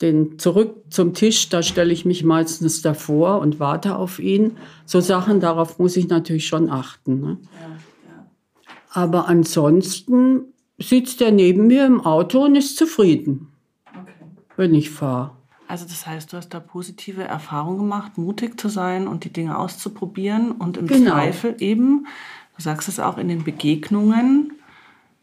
den 0.01 0.37
zurück 0.37 0.83
zum 0.89 1.13
Tisch, 1.13 1.49
da 1.49 1.63
stelle 1.63 1.91
ich 1.91 2.05
mich 2.05 2.23
meistens 2.23 2.81
davor 2.83 3.39
und 3.39 3.59
warte 3.59 3.95
auf 3.95 4.19
ihn. 4.19 4.57
So 4.85 4.99
Sachen, 5.01 5.39
darauf 5.39 5.79
muss 5.79 5.97
ich 5.97 6.07
natürlich 6.07 6.47
schon 6.47 6.69
achten. 6.69 7.19
Ne? 7.19 7.37
Ja, 7.41 7.67
ja. 8.09 8.27
Aber 8.91 9.27
ansonsten 9.27 10.53
sitzt 10.77 11.21
er 11.21 11.31
neben 11.31 11.65
mir 11.65 11.85
im 11.85 12.01
Auto 12.01 12.43
und 12.43 12.55
ist 12.55 12.77
zufrieden, 12.77 13.47
okay. 13.87 14.13
wenn 14.55 14.75
ich 14.75 14.91
fahre. 14.91 15.36
Also 15.67 15.85
das 15.85 16.07
heißt, 16.07 16.31
du 16.31 16.37
hast 16.37 16.49
da 16.49 16.59
positive 16.59 17.23
Erfahrungen 17.23 17.79
gemacht, 17.79 18.17
mutig 18.17 18.59
zu 18.59 18.69
sein 18.69 19.07
und 19.07 19.25
die 19.25 19.33
Dinge 19.33 19.57
auszuprobieren 19.57 20.51
und 20.51 20.77
im 20.77 20.87
genau. 20.87 21.11
Zweifel 21.11 21.55
eben, 21.59 22.07
du 22.55 22.61
sagst 22.61 22.87
es 22.87 22.99
auch 22.99 23.17
in 23.17 23.27
den 23.27 23.43
Begegnungen, 23.43 24.53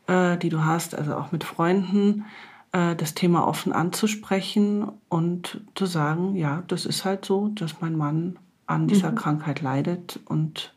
äh, 0.06 0.36
die 0.36 0.50
du 0.50 0.64
hast, 0.64 0.94
also 0.94 1.16
auch 1.16 1.32
mit 1.32 1.44
Freunden, 1.44 2.26
äh, 2.72 2.94
das 2.94 3.14
Thema 3.14 3.46
offen 3.46 3.72
anzusprechen 3.72 4.90
und 5.08 5.62
zu 5.74 5.86
sagen, 5.86 6.36
ja, 6.36 6.62
das 6.68 6.84
ist 6.84 7.04
halt 7.04 7.24
so, 7.24 7.48
dass 7.48 7.80
mein 7.80 7.96
Mann 7.96 8.38
an 8.66 8.86
dieser 8.86 9.12
mhm. 9.12 9.16
Krankheit 9.16 9.62
leidet 9.62 10.20
und 10.26 10.74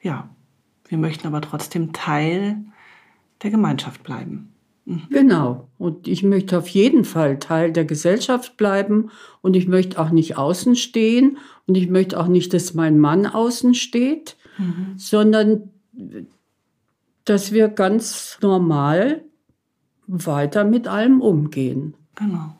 ja, 0.00 0.28
wir 0.88 0.98
möchten 0.98 1.26
aber 1.26 1.40
trotzdem 1.40 1.92
Teil 1.92 2.56
der 3.42 3.50
Gemeinschaft 3.50 4.02
bleiben. 4.02 4.53
Mhm. 4.84 5.02
Genau. 5.10 5.68
Und 5.78 6.08
ich 6.08 6.22
möchte 6.22 6.58
auf 6.58 6.68
jeden 6.68 7.04
Fall 7.04 7.38
Teil 7.38 7.72
der 7.72 7.84
Gesellschaft 7.84 8.56
bleiben 8.56 9.10
und 9.40 9.56
ich 9.56 9.66
möchte 9.68 9.98
auch 10.00 10.10
nicht 10.10 10.36
außen 10.36 10.76
stehen 10.76 11.38
und 11.66 11.76
ich 11.76 11.88
möchte 11.88 12.18
auch 12.20 12.28
nicht, 12.28 12.52
dass 12.52 12.74
mein 12.74 12.98
Mann 12.98 13.26
außen 13.26 13.74
steht, 13.74 14.36
mhm. 14.58 14.94
sondern 14.96 15.70
dass 17.24 17.52
wir 17.52 17.68
ganz 17.68 18.38
normal 18.42 19.24
weiter 20.06 20.64
mit 20.64 20.86
allem 20.86 21.22
umgehen. 21.22 21.94
Genau. 22.14 22.54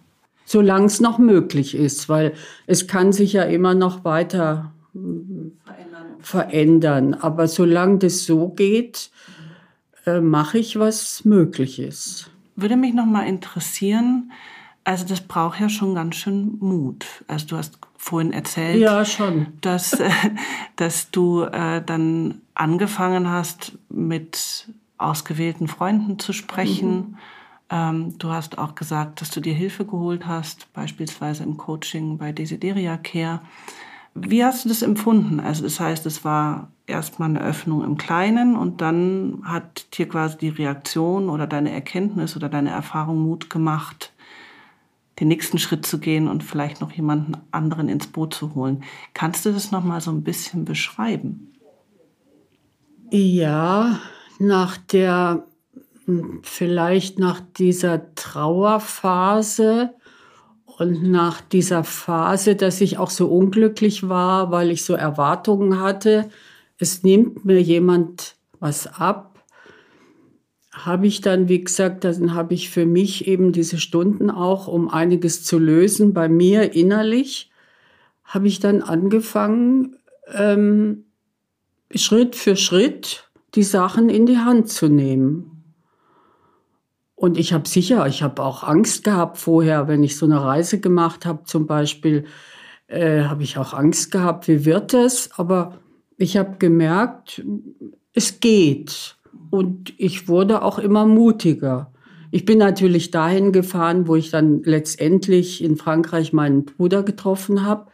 Solange 0.47 0.87
es 0.87 1.00
noch 1.00 1.19
möglich 1.19 1.75
ist, 1.75 2.09
weil 2.09 2.33
es 2.66 2.87
kann 2.87 3.12
sich 3.12 3.35
ja 3.35 3.43
immer 3.43 3.75
noch 3.75 4.04
weiter 4.04 4.73
verändern. 4.93 6.07
verändern. 6.21 7.14
Aber 7.14 7.49
solange 7.49 7.99
das 7.99 8.25
so 8.25 8.49
geht, 8.49 9.11
äh, 10.06 10.20
mache 10.20 10.58
ich, 10.58 10.78
was 10.78 11.25
möglich 11.25 11.78
ist. 11.78 12.30
Würde 12.56 12.76
mich 12.76 12.94
noch 12.94 13.06
mal 13.06 13.26
interessieren, 13.26 14.30
also 14.84 15.06
das 15.06 15.23
braucht 15.23 15.61
ja 15.61 15.68
schon 15.68 15.94
ganz 15.94 16.16
schön 16.16 16.58
Mut. 16.61 17.06
Also 17.26 17.46
du 17.46 17.56
hast 17.56 17.78
vorhin 17.96 18.32
erzählt, 18.32 18.80
ja, 18.80 19.04
schon. 19.04 19.46
Dass, 19.62 19.94
äh, 19.94 20.11
dass 20.76 21.11
du 21.11 21.42
äh, 21.42 21.82
dann 21.84 22.42
angefangen 22.54 23.28
hast, 23.30 23.73
mit 23.88 24.68
ausgewählten 24.99 25.68
Freunden 25.68 26.18
zu 26.18 26.32
sprechen. 26.32 26.90
Mhm. 26.90 27.16
Ähm, 27.70 28.18
du 28.18 28.28
hast 28.28 28.58
auch 28.58 28.75
gesagt, 28.75 29.23
dass 29.23 29.30
du 29.30 29.40
dir 29.40 29.54
Hilfe 29.54 29.87
geholt 29.87 30.26
hast, 30.26 30.70
beispielsweise 30.75 31.42
im 31.44 31.56
Coaching 31.56 32.18
bei 32.18 32.32
Desideria 32.32 32.99
Care. 32.99 33.40
Wie 34.14 34.44
hast 34.44 34.64
du 34.64 34.68
das 34.68 34.83
empfunden? 34.83 35.40
Also 35.40 35.64
das 35.64 35.80
heißt, 35.80 36.06
es 36.06 36.25
war 36.25 36.71
erstmal 36.87 37.30
eine 37.30 37.42
Öffnung 37.42 37.83
im 37.83 37.97
Kleinen 37.97 38.56
und 38.56 38.80
dann 38.80 39.42
hat 39.44 39.99
dir 39.99 40.09
quasi 40.09 40.38
die 40.38 40.50
Reaktion 40.50 41.28
oder 41.28 41.47
deine 41.47 41.73
Erkenntnis 41.73 42.37
oder 42.37 42.49
deine 42.49 42.71
Erfahrung 42.71 43.21
Mut 43.21 43.50
gemacht, 43.50 44.12
den 45.18 45.28
nächsten 45.28 45.59
Schritt 45.59 45.85
zu 45.85 45.99
gehen 45.99 46.28
und 46.28 46.44
vielleicht 46.44 46.80
noch 46.80 46.92
jemanden 46.92 47.37
anderen 47.50 47.88
ins 47.88 48.06
Boot 48.06 48.35
zu 48.35 48.54
holen. 48.54 48.85
Kannst 49.14 49.47
du 49.47 49.52
das 49.52 49.73
noch 49.73 49.83
mal 49.83 50.00
so 50.00 50.12
ein 50.12 50.23
bisschen 50.23 50.64
beschreiben? 50.64 51.52
Ja, 53.11 53.99
nach 54.38 54.76
der 54.76 55.47
vielleicht 56.42 57.18
nach 57.18 57.40
dieser 57.56 58.14
Trauerphase 58.14 59.94
und 60.78 61.11
nach 61.11 61.40
dieser 61.40 61.85
Phase, 61.85 62.57
dass 62.57 62.81
ich 62.81 62.99
auch 62.99 63.11
so 63.11 63.28
unglücklich 63.28 64.09
war, 64.09 64.50
weil 64.50 64.71
ich 64.71 64.85
so 64.85 64.95
Erwartungen 64.95 65.81
hatte, 65.81 66.28
es 66.78 67.02
nimmt 67.02 67.45
mir 67.45 67.62
jemand 67.62 68.35
was 68.59 68.87
ab, 68.87 69.45
habe 70.73 71.07
ich 71.07 71.21
dann, 71.21 71.49
wie 71.49 71.62
gesagt, 71.62 72.02
dann 72.02 72.35
habe 72.35 72.54
ich 72.54 72.71
für 72.71 72.87
mich 72.87 73.28
eben 73.28 73.52
diese 73.52 73.78
Stunden 73.78 74.31
auch, 74.31 74.66
um 74.66 74.88
einiges 74.88 75.45
zu 75.45 75.59
lösen, 75.59 76.12
bei 76.12 76.28
mir 76.28 76.75
innerlich, 76.75 77.50
habe 78.25 78.49
ich 78.49 78.59
dann 78.59 78.83
angefangen, 78.83 79.97
ähm, 80.33 81.04
Schritt 81.95 82.35
für 82.35 82.57
Schritt 82.57 83.31
die 83.54 83.62
Sachen 83.62 84.09
in 84.09 84.26
die 84.26 84.38
Hand 84.38 84.69
zu 84.69 84.88
nehmen. 84.88 85.53
Und 87.25 87.38
ich 87.38 87.54
habe 87.54 87.66
sicher, 87.66 88.07
ich 88.07 88.23
habe 88.23 88.43
auch 88.43 88.64
Angst 88.64 89.02
gehabt 89.02 89.38
vorher, 89.38 89.88
wenn 89.88 90.04
ich 90.04 90.19
so 90.19 90.26
eine 90.26 90.45
Reise 90.45 90.78
gemacht 90.78 91.25
habe, 91.25 91.45
zum 91.45 91.66
Beispiel, 91.66 92.26
äh, 92.87 93.23
habe 93.23 93.43
ich 93.43 93.57
auch 93.57 93.73
Angst 93.73 94.11
gehabt, 94.11 94.47
wie 94.47 94.66
wird 94.66 94.93
es? 94.93 95.31
Aber 95.38 95.78
ich 96.19 96.37
habe 96.37 96.57
gemerkt, 96.59 97.43
es 98.12 98.40
geht. 98.40 99.16
Und 99.49 99.95
ich 99.97 100.28
wurde 100.28 100.61
auch 100.61 100.78
immer 100.78 101.07
mutiger. 101.07 101.95
Ich 102.31 102.45
bin 102.45 102.59
natürlich 102.59 103.11
dahin 103.11 103.52
gefahren, 103.52 104.07
wo 104.07 104.16
ich 104.16 104.31
dann 104.31 104.62
letztendlich 104.62 105.64
in 105.64 105.76
Frankreich 105.76 106.35
meinen 106.35 106.66
Bruder 106.66 107.02
getroffen 107.02 107.64
habe, 107.64 107.87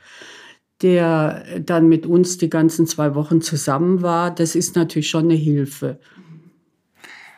der 0.82 1.44
dann 1.60 1.88
mit 1.88 2.04
uns 2.04 2.36
die 2.36 2.50
ganzen 2.50 2.84
zwei 2.88 3.14
Wochen 3.14 3.42
zusammen 3.42 4.02
war. 4.02 4.34
Das 4.34 4.56
ist 4.56 4.74
natürlich 4.74 5.08
schon 5.08 5.26
eine 5.26 5.34
Hilfe. 5.34 6.00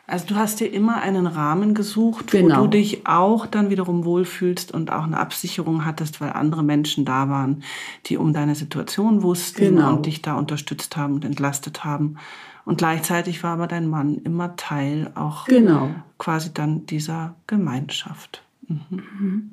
Also 0.05 0.25
du 0.27 0.35
hast 0.35 0.59
dir 0.59 0.71
immer 0.71 1.01
einen 1.01 1.27
Rahmen 1.27 1.73
gesucht, 1.73 2.31
genau. 2.31 2.57
wo 2.57 2.61
du 2.63 2.67
dich 2.71 3.07
auch 3.07 3.45
dann 3.45 3.69
wiederum 3.69 4.03
wohlfühlst 4.03 4.73
und 4.73 4.91
auch 4.91 5.03
eine 5.03 5.17
Absicherung 5.17 5.85
hattest, 5.85 6.19
weil 6.19 6.31
andere 6.33 6.61
Menschen 6.61 7.05
da 7.05 7.29
waren, 7.29 7.63
die 8.07 8.17
um 8.17 8.33
deine 8.33 8.55
Situation 8.55 9.23
wussten 9.23 9.75
genau. 9.75 9.95
und 9.95 10.05
dich 10.05 10.21
da 10.21 10.35
unterstützt 10.35 10.97
haben 10.97 11.13
und 11.13 11.23
entlastet 11.23 11.85
haben. 11.85 12.17
Und 12.65 12.77
gleichzeitig 12.77 13.43
war 13.43 13.53
aber 13.53 13.67
dein 13.67 13.87
Mann 13.87 14.15
immer 14.15 14.55
Teil 14.57 15.11
auch 15.15 15.45
genau. 15.45 15.89
quasi 16.17 16.53
dann 16.53 16.85
dieser 16.85 17.35
Gemeinschaft. 17.47 18.43
Mhm. 18.67 18.79
mhm. 18.89 19.51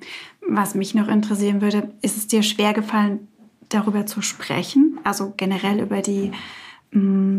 Was 0.49 0.75
mich 0.75 0.95
noch 0.95 1.07
interessieren 1.07 1.61
würde, 1.61 1.93
ist 2.03 2.17
es 2.17 2.27
dir 2.27 2.43
schwer 2.43 2.73
gefallen, 2.73 3.29
darüber 3.69 4.07
zu 4.07 4.21
sprechen? 4.21 4.99
Also 5.05 5.33
generell 5.37 5.79
über 5.81 6.03
die 6.03 6.33
mm, 6.91 7.30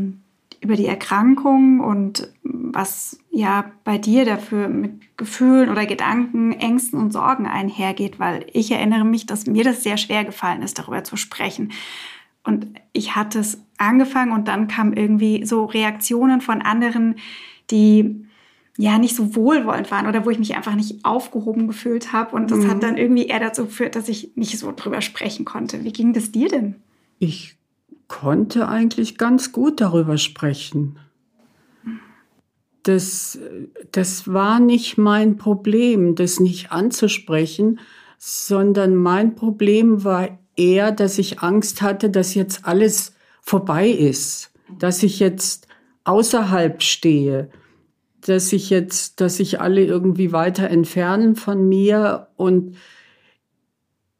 über 0.61 0.75
die 0.75 0.85
Erkrankung 0.85 1.79
und 1.79 2.31
was 2.43 3.19
ja 3.31 3.71
bei 3.83 3.97
dir 3.97 4.25
dafür 4.25 4.69
mit 4.69 5.17
Gefühlen 5.17 5.69
oder 5.69 5.87
Gedanken, 5.87 6.53
Ängsten 6.53 6.99
und 6.99 7.11
Sorgen 7.11 7.47
einhergeht, 7.47 8.19
weil 8.19 8.45
ich 8.53 8.71
erinnere 8.71 9.03
mich, 9.03 9.25
dass 9.25 9.47
mir 9.47 9.63
das 9.63 9.83
sehr 9.83 9.97
schwer 9.97 10.23
gefallen 10.23 10.61
ist, 10.61 10.77
darüber 10.77 11.03
zu 11.03 11.17
sprechen. 11.17 11.71
Und 12.43 12.67
ich 12.93 13.15
hatte 13.15 13.39
es 13.39 13.63
angefangen 13.77 14.31
und 14.31 14.47
dann 14.47 14.67
kamen 14.67 14.93
irgendwie 14.93 15.45
so 15.45 15.65
Reaktionen 15.65 16.41
von 16.41 16.61
anderen, 16.61 17.15
die 17.71 18.25
ja 18.77 18.99
nicht 18.99 19.15
so 19.15 19.35
wohlwollend 19.35 19.91
waren 19.91 20.07
oder 20.07 20.25
wo 20.25 20.29
ich 20.29 20.39
mich 20.39 20.55
einfach 20.55 20.75
nicht 20.75 21.03
aufgehoben 21.03 21.67
gefühlt 21.67 22.13
habe. 22.13 22.35
Und 22.35 22.51
das 22.51 22.59
mhm. 22.59 22.69
hat 22.69 22.83
dann 22.83 22.97
irgendwie 22.97 23.27
eher 23.27 23.39
dazu 23.39 23.65
geführt, 23.65 23.95
dass 23.95 24.09
ich 24.09 24.31
nicht 24.35 24.57
so 24.57 24.71
drüber 24.75 25.01
sprechen 25.01 25.45
konnte. 25.45 25.83
Wie 25.83 25.91
ging 25.91 26.13
das 26.13 26.31
dir 26.31 26.47
denn? 26.47 26.75
Ich 27.19 27.55
konnte 28.11 28.67
eigentlich 28.67 29.17
ganz 29.17 29.53
gut 29.53 29.79
darüber 29.79 30.17
sprechen. 30.17 30.99
Das, 32.83 33.39
das 33.93 34.27
war 34.27 34.59
nicht 34.59 34.97
mein 34.97 35.37
Problem, 35.37 36.15
das 36.15 36.41
nicht 36.41 36.73
anzusprechen, 36.73 37.79
sondern 38.17 38.95
mein 38.95 39.35
Problem 39.35 40.03
war 40.03 40.37
eher, 40.57 40.91
dass 40.91 41.19
ich 41.19 41.39
Angst 41.39 41.81
hatte, 41.81 42.09
dass 42.09 42.35
jetzt 42.35 42.65
alles 42.65 43.13
vorbei 43.39 43.87
ist, 43.87 44.51
dass 44.77 45.03
ich 45.03 45.19
jetzt 45.21 45.67
außerhalb 46.03 46.83
stehe, 46.83 47.49
dass 48.19 48.51
ich 48.51 48.69
jetzt, 48.69 49.21
dass 49.21 49.37
sich 49.37 49.61
alle 49.61 49.85
irgendwie 49.85 50.33
weiter 50.33 50.69
entfernen 50.69 51.37
von 51.37 51.67
mir 51.69 52.27
und 52.35 52.75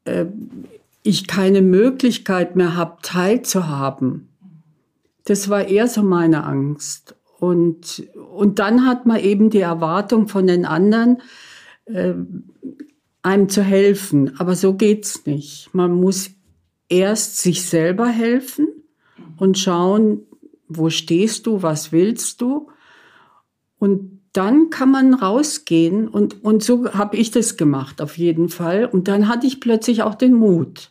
äh, 0.06 0.28
ich 1.04 1.28
keine 1.28 1.62
Möglichkeit 1.62 2.56
mehr 2.56 2.76
habe, 2.76 2.98
teilzuhaben. 3.02 4.30
Das 5.26 5.50
war 5.50 5.68
eher 5.68 5.88
so 5.88 6.04
meine 6.04 6.44
Angst. 6.44 7.16
Und, 7.40 8.08
und 8.34 8.60
dann 8.60 8.86
hat 8.86 9.06
man 9.06 9.20
eben 9.20 9.50
die 9.50 9.62
Erwartung 9.62 10.28
von 10.28 10.46
den 10.46 10.66
anderen, 10.66 11.22
äh, 11.86 12.14
einem 13.24 13.50
zu 13.50 13.64
helfen. 13.64 14.40
Aber 14.40 14.56
so 14.56 14.74
geht's 14.74 15.26
nicht. 15.26 15.70
Man 15.74 15.92
muss 15.94 16.32
erst 16.90 17.38
sich 17.38 17.66
selber 17.66 18.08
helfen 18.08 18.68
und 19.38 19.58
schauen, 19.58 20.22
wo 20.68 20.90
stehst 20.90 21.48
du, 21.48 21.64
was 21.64 21.92
willst 21.92 22.42
du. 22.42 22.70
Und 23.80 24.22
dann 24.34 24.70
kann 24.70 24.92
man 24.92 25.14
rausgehen 25.14 26.08
und, 26.08 26.44
und 26.44 26.64
so 26.64 26.94
habe 26.94 27.18
ich 27.18 27.32
das 27.32 27.58
gemacht, 27.58 28.02
auf 28.02 28.18
jeden 28.18 28.50
Fall. 28.50 28.86
Und 28.86 29.08
dann 29.08 29.28
hatte 29.28 29.48
ich 29.48 29.60
plötzlich 29.60 30.04
auch 30.04 30.16
den 30.16 30.34
Mut. 30.34 30.91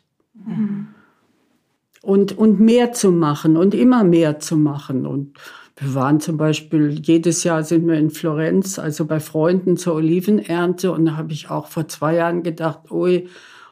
Und, 2.03 2.37
und 2.39 2.61
mehr 2.61 2.93
zu 2.93 3.13
machen 3.13 3.57
und 3.57 3.75
immer 3.75 4.05
mehr 4.05 4.39
zu 4.39 4.57
machen. 4.57 5.07
Und 5.07 5.39
Wir 5.81 5.95
waren 5.95 6.21
zum 6.21 6.37
Beispiel, 6.37 7.01
jedes 7.03 7.43
Jahr 7.43 7.63
sind 7.63 7.87
wir 7.87 7.95
in 7.95 8.11
Florenz, 8.11 8.79
also 8.79 9.07
bei 9.07 9.19
Freunden 9.19 9.79
zur 9.79 9.95
Olivenernte. 9.95 10.93
Und 10.93 11.07
da 11.07 11.17
habe 11.17 11.33
ich 11.33 11.49
auch 11.49 11.69
vor 11.69 11.89
zwei 11.89 12.17
Jahren 12.17 12.43
gedacht, 12.43 12.91
ui, 12.91 13.29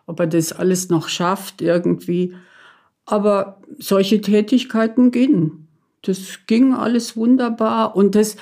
ob 0.06 0.20
er 0.20 0.26
das 0.26 0.52
alles 0.52 0.88
noch 0.88 1.08
schafft 1.08 1.60
irgendwie. 1.60 2.34
Aber 3.04 3.60
solche 3.78 4.22
Tätigkeiten 4.22 5.10
gingen. 5.10 5.68
Das 6.02 6.40
ging 6.46 6.72
alles 6.74 7.14
wunderbar. 7.14 7.94
Und 7.94 8.14
das, 8.14 8.36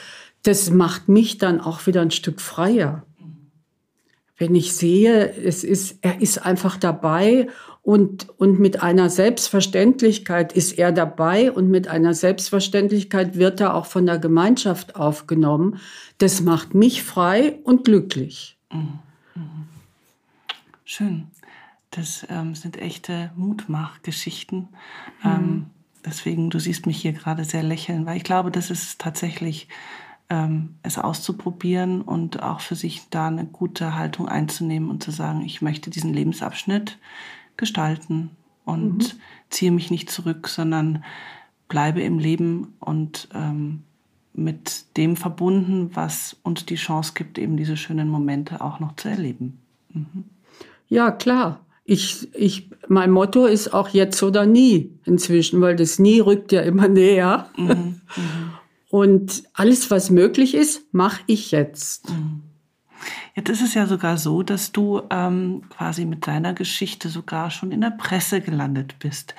das 0.45 0.71
macht 0.71 1.09
mich 1.09 1.39
dann 1.39 1.61
auch 1.61 1.89
wieder 1.89 2.03
ein 2.03 2.13
Stück 2.13 2.41
freier. 2.41 3.05
Wenn 4.39 4.55
ich 4.55 4.75
sehe, 4.75 5.33
es 5.33 5.65
ist, 5.65 5.99
er 6.03 6.21
ist 6.21 6.45
einfach 6.45 6.77
dabei 6.77 7.49
und, 7.87 8.29
und 8.41 8.59
mit 8.59 8.83
einer 8.83 9.09
Selbstverständlichkeit 9.11 10.53
ist 10.53 10.73
er 10.73 10.91
dabei 10.91 11.53
und 11.53 11.71
mit 11.71 11.87
einer 11.87 12.15
Selbstverständlichkeit 12.15 13.37
wird 13.37 13.61
er 13.61 13.77
auch 13.77 13.87
von 13.87 14.07
der 14.07 14.19
Gemeinschaft 14.19 14.97
aufgenommen. 14.97 15.79
Das 16.19 16.41
macht 16.41 16.75
mich 16.75 17.05
frei 17.05 17.61
und 17.63 17.85
glücklich. 17.85 18.59
Mhm. 18.73 18.99
Mhm. 19.37 19.69
Schön. 20.85 21.29
Das 21.93 22.27
ähm, 22.29 22.57
sind 22.57 22.77
echte 22.77 23.31
Mutmachgeschichten. 23.37 24.69
Mhm. 25.23 25.31
Ähm, 25.31 25.67
deswegen, 26.05 26.51
du 26.51 26.59
siehst 26.59 26.87
mich 26.87 27.01
hier 27.01 27.13
gerade 27.13 27.45
sehr 27.45 27.63
lächeln, 27.63 28.05
weil 28.05 28.17
ich 28.17 28.25
glaube, 28.25 28.51
das 28.51 28.73
ist 28.73 29.01
tatsächlich 29.01 29.69
ähm, 30.29 30.75
es 30.83 30.99
auszuprobieren 30.99 32.03
und 32.03 32.43
auch 32.43 32.59
für 32.59 32.75
sich 32.75 33.03
da 33.11 33.29
eine 33.29 33.47
gute 33.47 33.95
Haltung 33.95 34.27
einzunehmen 34.27 34.91
und 34.91 35.05
zu 35.05 35.13
sagen, 35.13 35.43
ich 35.43 35.63
möchte 35.63 35.89
diesen 35.89 36.13
Lebensabschnitt 36.13 36.99
gestalten 37.57 38.31
und 38.65 39.15
mhm. 39.15 39.21
ziehe 39.51 39.71
mich 39.71 39.91
nicht 39.91 40.11
zurück, 40.11 40.49
sondern 40.49 41.05
bleibe 41.69 42.03
im 42.03 42.19
Leben 42.19 42.75
und 42.81 43.29
ähm, 43.35 43.83
mit 44.33 44.97
dem 44.97 45.17
verbunden, 45.17 45.91
was 45.95 46.37
uns 46.43 46.67
die 46.67 46.75
Chance 46.75 47.13
gibt, 47.15 47.39
eben 47.39 47.57
diese 47.57 47.77
schönen 47.77 48.09
Momente 48.09 48.61
auch 48.61 48.81
noch 48.81 48.95
zu 48.97 49.09
erleben. 49.09 49.59
Mhm. 49.93 50.25
Ja, 50.89 51.11
klar. 51.11 51.61
Ich, 51.85 52.35
ich, 52.35 52.71
mein 52.89 53.11
Motto 53.11 53.47
ist 53.47 53.73
auch 53.73 53.89
jetzt 53.91 54.23
oder 54.23 54.45
nie 54.45 54.91
inzwischen, 55.05 55.61
weil 55.61 55.77
das 55.77 55.99
nie 55.99 56.21
rückt 56.21 56.53
ja 56.53 56.61
immer 56.63 56.89
näher. 56.89 57.49
Mhm. 57.57 57.67
mhm. 57.67 58.01
Und 58.89 59.43
alles, 59.53 59.91
was 59.91 60.11
möglich 60.11 60.55
ist, 60.55 60.83
mache 60.93 61.21
ich 61.27 61.51
jetzt. 61.51 62.09
Mhm. 62.09 62.43
Jetzt 63.37 63.51
ist 63.51 63.61
es 63.61 63.75
ja 63.75 63.87
sogar 63.87 64.17
so, 64.17 64.43
dass 64.43 64.73
du 64.73 65.03
ähm, 65.11 65.65
quasi 65.69 66.07
mit 66.07 66.27
deiner 66.27 66.55
Geschichte 66.55 67.11
sogar 67.11 67.51
schon 67.51 67.71
in 67.71 67.83
der 67.83 67.91
Presse 67.91 68.41
gelandet 68.41 68.99
bist. 68.99 69.35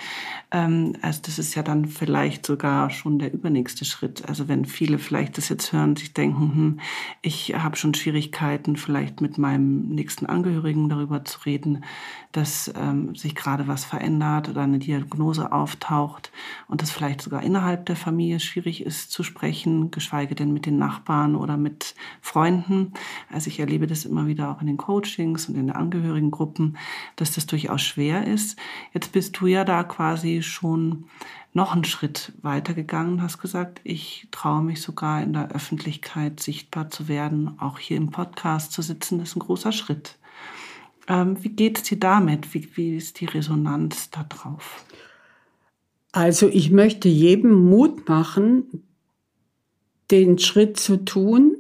Ähm, 0.49 0.93
also 1.01 1.21
das 1.25 1.39
ist 1.39 1.55
ja 1.55 1.63
dann 1.63 1.85
vielleicht 1.85 2.45
sogar 2.45 2.89
schon 2.89 3.19
der 3.19 3.33
übernächste 3.33 3.83
Schritt. 3.83 4.27
Also 4.27 4.47
wenn 4.47 4.63
viele 4.65 4.97
vielleicht 4.97 5.37
das 5.37 5.49
jetzt 5.49 5.73
hören, 5.73 5.95
sich 5.95 6.13
denken, 6.13 6.55
hm, 6.55 6.79
ich 7.21 7.53
habe 7.55 7.75
schon 7.75 7.93
Schwierigkeiten, 7.93 8.77
vielleicht 8.77 9.19
mit 9.19 9.37
meinem 9.37 9.89
nächsten 9.89 10.25
Angehörigen 10.25 10.87
darüber 10.87 11.25
zu 11.25 11.39
reden, 11.45 11.83
dass 12.31 12.71
ähm, 12.77 13.15
sich 13.15 13.35
gerade 13.35 13.67
was 13.67 13.83
verändert 13.83 14.47
oder 14.47 14.61
eine 14.61 14.79
Diagnose 14.79 15.51
auftaucht 15.51 16.31
und 16.67 16.81
das 16.81 16.91
vielleicht 16.91 17.21
sogar 17.21 17.43
innerhalb 17.43 17.85
der 17.85 17.95
Familie 17.95 18.39
schwierig 18.39 18.85
ist 18.85 19.11
zu 19.11 19.23
sprechen, 19.23 19.91
geschweige 19.91 20.35
denn 20.35 20.53
mit 20.53 20.65
den 20.65 20.77
Nachbarn 20.77 21.35
oder 21.35 21.57
mit 21.57 21.95
Freunden. 22.21 22.93
Also 23.31 23.47
ich 23.47 23.59
erlebe 23.59 23.87
das 23.87 24.05
immer 24.05 24.27
wieder 24.27 24.51
auch 24.51 24.61
in 24.61 24.67
den 24.67 24.77
Coachings 24.77 25.49
und 25.49 25.55
in 25.55 25.67
den 25.67 25.75
Angehörigengruppen, 25.75 26.77
dass 27.17 27.33
das 27.33 27.47
durchaus 27.47 27.81
schwer 27.81 28.25
ist. 28.25 28.57
Jetzt 28.93 29.11
bist 29.11 29.37
du 29.39 29.47
ja 29.47 29.65
da 29.65 29.83
quasi 29.83 30.36
schon 30.43 31.05
noch 31.53 31.73
einen 31.73 31.85
Schritt 31.85 32.33
weiter 32.41 32.73
gegangen, 32.73 33.21
hast 33.21 33.39
gesagt, 33.39 33.81
ich 33.83 34.27
traue 34.31 34.61
mich 34.61 34.81
sogar 34.81 35.21
in 35.23 35.33
der 35.33 35.51
Öffentlichkeit 35.51 36.39
sichtbar 36.39 36.89
zu 36.89 37.07
werden, 37.07 37.59
auch 37.59 37.79
hier 37.79 37.97
im 37.97 38.11
Podcast 38.11 38.71
zu 38.71 38.81
sitzen, 38.81 39.19
ist 39.19 39.35
ein 39.35 39.39
großer 39.39 39.71
Schritt. 39.71 40.17
Ähm, 41.07 41.41
wie 41.43 41.49
geht 41.49 41.77
es 41.77 41.83
dir 41.83 41.99
damit? 41.99 42.53
Wie, 42.53 42.69
wie 42.75 42.97
ist 42.97 43.19
die 43.19 43.25
Resonanz 43.25 44.09
da 44.11 44.23
drauf? 44.23 44.85
Also 46.11 46.47
ich 46.47 46.71
möchte 46.71 47.09
jedem 47.09 47.53
Mut 47.69 48.07
machen, 48.07 48.83
den 50.11 50.39
Schritt 50.39 50.79
zu 50.79 51.03
tun, 51.05 51.55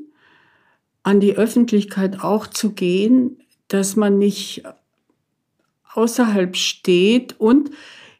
an 1.03 1.19
die 1.19 1.35
Öffentlichkeit 1.35 2.21
auch 2.21 2.47
zu 2.47 2.73
gehen, 2.73 3.37
dass 3.67 3.95
man 3.95 4.17
nicht 4.17 4.63
außerhalb 5.93 6.55
steht. 6.55 7.39
Und 7.39 7.71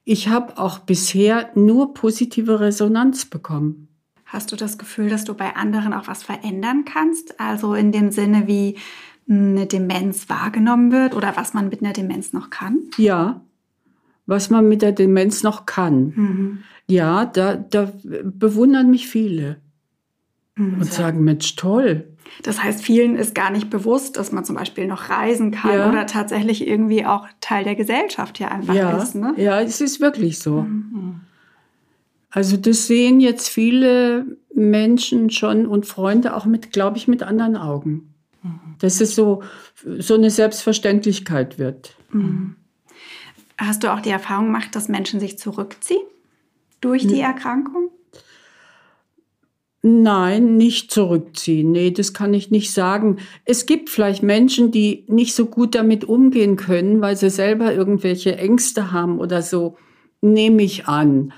ich 0.07 0.29
habe 0.29 0.57
auch 0.57 0.79
bisher 0.79 1.49
nur 1.55 1.93
positive 1.93 2.61
Resonanz 2.61 3.25
bekommen. 3.25 3.89
Hast 4.25 4.53
du 4.53 4.55
das 4.55 4.77
Gefühl, 4.77 5.09
dass 5.09 5.25
du 5.25 5.33
bei 5.33 5.57
anderen 5.57 5.91
auch 5.93 6.07
was 6.07 6.23
verändern 6.23 6.85
kannst? 6.85 7.41
Also 7.41 7.73
in 7.73 7.91
dem 7.91 8.11
Sinne, 8.11 8.47
wie 8.47 8.77
eine 9.29 9.65
Demenz 9.65 10.29
wahrgenommen 10.29 10.93
wird 10.93 11.13
oder 11.13 11.35
was 11.35 11.53
man 11.53 11.67
mit 11.67 11.83
einer 11.83 11.91
Demenz 11.91 12.31
noch 12.31 12.49
kann? 12.49 12.79
Ja, 12.95 13.41
was 14.25 14.49
man 14.49 14.69
mit 14.69 14.81
der 14.81 14.93
Demenz 14.93 15.43
noch 15.43 15.65
kann. 15.65 16.13
Mhm. 16.15 16.63
Ja, 16.87 17.25
da, 17.25 17.55
da 17.57 17.91
bewundern 18.23 18.89
mich 18.89 19.09
viele 19.09 19.57
mhm. 20.57 20.81
und 20.81 20.91
sagen, 20.91 21.23
Mensch, 21.23 21.55
toll. 21.55 22.07
Das 22.43 22.61
heißt, 22.61 22.83
vielen 22.83 23.15
ist 23.15 23.33
gar 23.33 23.49
nicht 23.51 23.69
bewusst, 23.69 24.17
dass 24.17 24.31
man 24.31 24.45
zum 24.45 24.55
Beispiel 24.55 24.87
noch 24.87 25.09
reisen 25.09 25.51
kann 25.51 25.73
ja. 25.73 25.89
oder 25.89 26.05
tatsächlich 26.05 26.67
irgendwie 26.67 27.05
auch 27.05 27.27
Teil 27.41 27.63
der 27.63 27.75
Gesellschaft 27.75 28.37
hier 28.37 28.51
einfach 28.51 28.75
ja. 28.75 29.01
ist. 29.01 29.15
Ne? 29.15 29.33
Ja, 29.37 29.61
es 29.61 29.81
ist 29.81 30.01
wirklich 30.01 30.39
so. 30.39 30.61
Mhm. 30.61 31.21
Also 32.29 32.57
das 32.57 32.87
sehen 32.87 33.19
jetzt 33.19 33.49
viele 33.49 34.37
Menschen 34.53 35.29
schon 35.29 35.65
und 35.65 35.85
Freunde 35.85 36.35
auch 36.35 36.45
mit, 36.45 36.71
glaube 36.71 36.97
ich, 36.97 37.07
mit 37.07 37.23
anderen 37.23 37.55
Augen. 37.55 38.13
Mhm. 38.43 38.75
Dass 38.79 39.01
es 39.01 39.15
so, 39.15 39.41
so 39.97 40.15
eine 40.15 40.29
Selbstverständlichkeit 40.29 41.57
wird. 41.57 41.95
Mhm. 42.11 42.55
Hast 43.57 43.83
du 43.83 43.91
auch 43.91 44.01
die 44.01 44.11
Erfahrung 44.11 44.47
gemacht, 44.47 44.75
dass 44.75 44.87
Menschen 44.87 45.19
sich 45.19 45.39
zurückziehen 45.39 46.03
durch 46.81 47.07
die 47.07 47.21
Erkrankung? 47.21 47.89
Nein, 49.89 50.57
nicht 50.57 50.91
zurückziehen. 50.91 51.71
Nee, 51.71 51.91
das 51.91 52.13
kann 52.13 52.33
ich 52.33 52.51
nicht 52.51 52.73
sagen. 52.73 53.19
Es 53.45 53.65
gibt 53.65 53.89
vielleicht 53.89 54.21
Menschen, 54.21 54.69
die 54.69 55.05
nicht 55.07 55.33
so 55.33 55.45
gut 55.45 55.75
damit 55.75 56.03
umgehen 56.03 56.57
können, 56.57 56.99
weil 56.99 57.15
sie 57.15 57.29
selber 57.29 57.73
irgendwelche 57.73 58.37
Ängste 58.37 58.91
haben 58.91 59.17
oder 59.17 59.41
so. 59.41 59.77
Nehme 60.19 60.61
ich 60.61 60.87
an. 60.87 61.31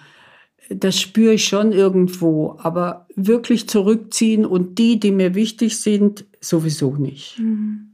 Das 0.69 0.99
spüre 0.99 1.35
ich 1.35 1.45
schon 1.45 1.73
irgendwo. 1.73 2.57
Aber 2.57 3.05
wirklich 3.15 3.69
zurückziehen 3.69 4.47
und 4.47 4.79
die, 4.79 4.99
die 4.99 5.11
mir 5.11 5.35
wichtig 5.35 5.77
sind, 5.77 6.25
sowieso 6.41 6.95
nicht. 6.95 7.37
Mhm. 7.37 7.91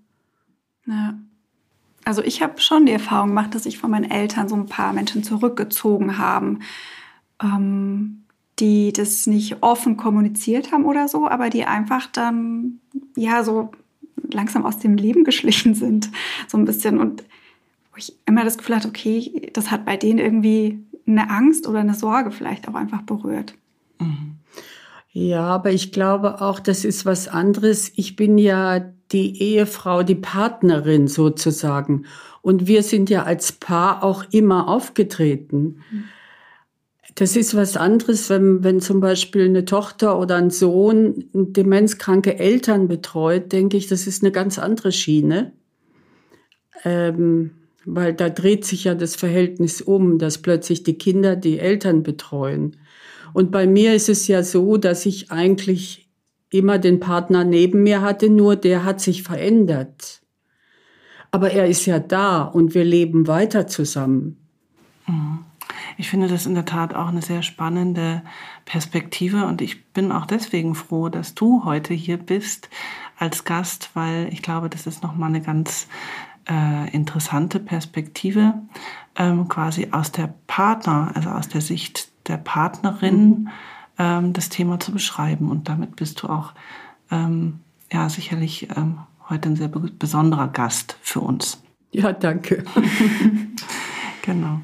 Ja. 0.87 1.19
Also 2.05 2.21
ich 2.21 2.41
habe 2.41 2.61
schon 2.61 2.85
die 2.85 2.93
Erfahrung 2.93 3.29
gemacht, 3.29 3.53
dass 3.53 3.63
sich 3.63 3.77
von 3.77 3.91
meinen 3.91 4.09
Eltern 4.09 4.47
so 4.47 4.55
ein 4.55 4.67
paar 4.67 4.93
Menschen 4.93 5.21
zurückgezogen 5.21 6.17
haben. 6.17 6.59
Ähm 7.43 8.24
die 8.59 8.93
das 8.93 9.27
nicht 9.27 9.61
offen 9.61 9.97
kommuniziert 9.97 10.71
haben 10.71 10.85
oder 10.85 11.07
so, 11.07 11.27
aber 11.27 11.49
die 11.49 11.65
einfach 11.65 12.07
dann 12.07 12.79
ja 13.15 13.43
so 13.43 13.71
langsam 14.31 14.65
aus 14.65 14.79
dem 14.79 14.95
Leben 14.95 15.23
geschlichen 15.23 15.75
sind, 15.75 16.09
so 16.47 16.57
ein 16.57 16.65
bisschen. 16.65 16.99
Und 16.99 17.23
wo 17.91 17.97
ich 17.97 18.13
immer 18.25 18.43
das 18.43 18.57
Gefühl 18.57 18.77
hatte, 18.77 18.87
okay, 18.87 19.49
das 19.53 19.71
hat 19.71 19.85
bei 19.85 19.97
denen 19.97 20.19
irgendwie 20.19 20.79
eine 21.07 21.29
Angst 21.29 21.67
oder 21.67 21.79
eine 21.79 21.93
Sorge 21.93 22.31
vielleicht 22.31 22.67
auch 22.67 22.75
einfach 22.75 23.01
berührt. 23.01 23.55
Mhm. 23.99 24.35
Ja, 25.11 25.43
aber 25.43 25.71
ich 25.71 25.93
glaube 25.93 26.41
auch, 26.41 26.59
das 26.59 26.83
ist 26.83 27.05
was 27.05 27.29
anderes. 27.29 27.91
Ich 27.95 28.17
bin 28.17 28.37
ja 28.37 28.81
die 29.11 29.41
Ehefrau, 29.41 30.03
die 30.03 30.15
Partnerin 30.15 31.07
sozusagen. 31.07 32.05
Und 32.41 32.67
wir 32.67 32.83
sind 32.83 33.09
ja 33.09 33.23
als 33.23 33.53
Paar 33.53 34.03
auch 34.03 34.25
immer 34.31 34.67
aufgetreten. 34.67 35.81
Mhm. 35.89 36.03
Das 37.15 37.37
ist 37.37 37.55
was 37.55 37.77
anderes, 37.77 38.29
wenn, 38.29 38.63
wenn 38.63 38.81
zum 38.81 38.99
Beispiel 38.99 39.45
eine 39.45 39.63
Tochter 39.63 40.19
oder 40.19 40.35
ein 40.35 40.49
Sohn 40.49 41.29
demenzkranke 41.33 42.37
Eltern 42.37 42.89
betreut, 42.89 43.53
denke 43.53 43.77
ich, 43.77 43.87
das 43.87 44.05
ist 44.05 44.21
eine 44.21 44.33
ganz 44.33 44.59
andere 44.59 44.91
Schiene. 44.91 45.53
Ähm, 46.83 47.51
weil 47.85 48.13
da 48.13 48.29
dreht 48.29 48.65
sich 48.65 48.83
ja 48.83 48.95
das 48.95 49.15
Verhältnis 49.15 49.81
um, 49.81 50.17
dass 50.17 50.39
plötzlich 50.39 50.83
die 50.83 50.97
Kinder 50.97 51.35
die 51.37 51.59
Eltern 51.59 52.03
betreuen. 52.03 52.75
Und 53.31 53.51
bei 53.51 53.65
mir 53.65 53.93
ist 53.93 54.09
es 54.09 54.27
ja 54.27 54.43
so, 54.43 54.75
dass 54.75 55.05
ich 55.05 55.31
eigentlich 55.31 56.09
immer 56.49 56.79
den 56.79 56.99
Partner 56.99 57.43
neben 57.43 57.83
mir 57.83 58.01
hatte, 58.01 58.29
nur 58.29 58.55
der 58.55 58.83
hat 58.83 58.99
sich 58.99 59.23
verändert. 59.23 60.21
Aber 61.31 61.51
er 61.51 61.67
ist 61.67 61.85
ja 61.85 61.99
da 61.99 62.43
und 62.43 62.73
wir 62.73 62.83
leben 62.83 63.27
weiter 63.27 63.67
zusammen. 63.67 64.37
Mhm. 65.07 65.39
Ich 65.97 66.09
finde 66.09 66.27
das 66.27 66.45
in 66.45 66.55
der 66.55 66.65
Tat 66.65 66.93
auch 66.93 67.07
eine 67.07 67.21
sehr 67.21 67.41
spannende 67.41 68.21
Perspektive 68.65 69.45
und 69.45 69.61
ich 69.61 69.85
bin 69.93 70.11
auch 70.11 70.25
deswegen 70.25 70.75
froh, 70.75 71.09
dass 71.09 71.35
du 71.35 71.63
heute 71.63 71.93
hier 71.93 72.17
bist 72.17 72.69
als 73.17 73.45
Gast, 73.45 73.91
weil 73.93 74.27
ich 74.31 74.41
glaube, 74.41 74.69
das 74.69 74.87
ist 74.87 75.03
nochmal 75.03 75.29
eine 75.29 75.41
ganz 75.41 75.87
äh, 76.49 76.89
interessante 76.91 77.59
Perspektive, 77.59 78.55
ähm, 79.15 79.47
quasi 79.47 79.89
aus 79.91 80.11
der 80.11 80.33
Partner, 80.47 81.11
also 81.15 81.29
aus 81.29 81.47
der 81.47 81.61
Sicht 81.61 82.09
der 82.27 82.37
Partnerin, 82.37 83.27
mhm. 83.27 83.49
ähm, 83.97 84.33
das 84.33 84.49
Thema 84.49 84.79
zu 84.79 84.91
beschreiben. 84.91 85.49
Und 85.49 85.69
damit 85.69 85.95
bist 85.95 86.21
du 86.21 86.27
auch 86.27 86.53
ähm, 87.11 87.61
ja 87.91 88.09
sicherlich 88.09 88.69
ähm, 88.75 88.99
heute 89.29 89.49
ein 89.49 89.55
sehr 89.55 89.69
besonderer 89.69 90.47
Gast 90.49 90.97
für 91.01 91.21
uns. 91.21 91.61
Ja, 91.91 92.11
danke. 92.11 92.63
genau. 94.21 94.61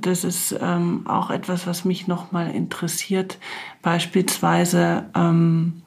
Das 0.00 0.24
ist 0.24 0.56
ähm, 0.60 1.06
auch 1.06 1.30
etwas, 1.30 1.66
was 1.66 1.84
mich 1.84 2.06
nochmal 2.06 2.50
interessiert. 2.50 3.38
Beispielsweise, 3.82 5.06
ähm, 5.14 5.82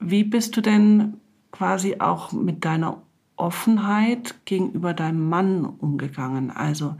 wie 0.00 0.24
bist 0.24 0.56
du 0.56 0.60
denn 0.60 1.14
quasi 1.52 1.96
auch 1.98 2.32
mit 2.32 2.64
deiner 2.64 3.02
Offenheit 3.36 4.34
gegenüber 4.44 4.94
deinem 4.94 5.28
Mann 5.28 5.64
umgegangen? 5.64 6.50
Also 6.50 6.96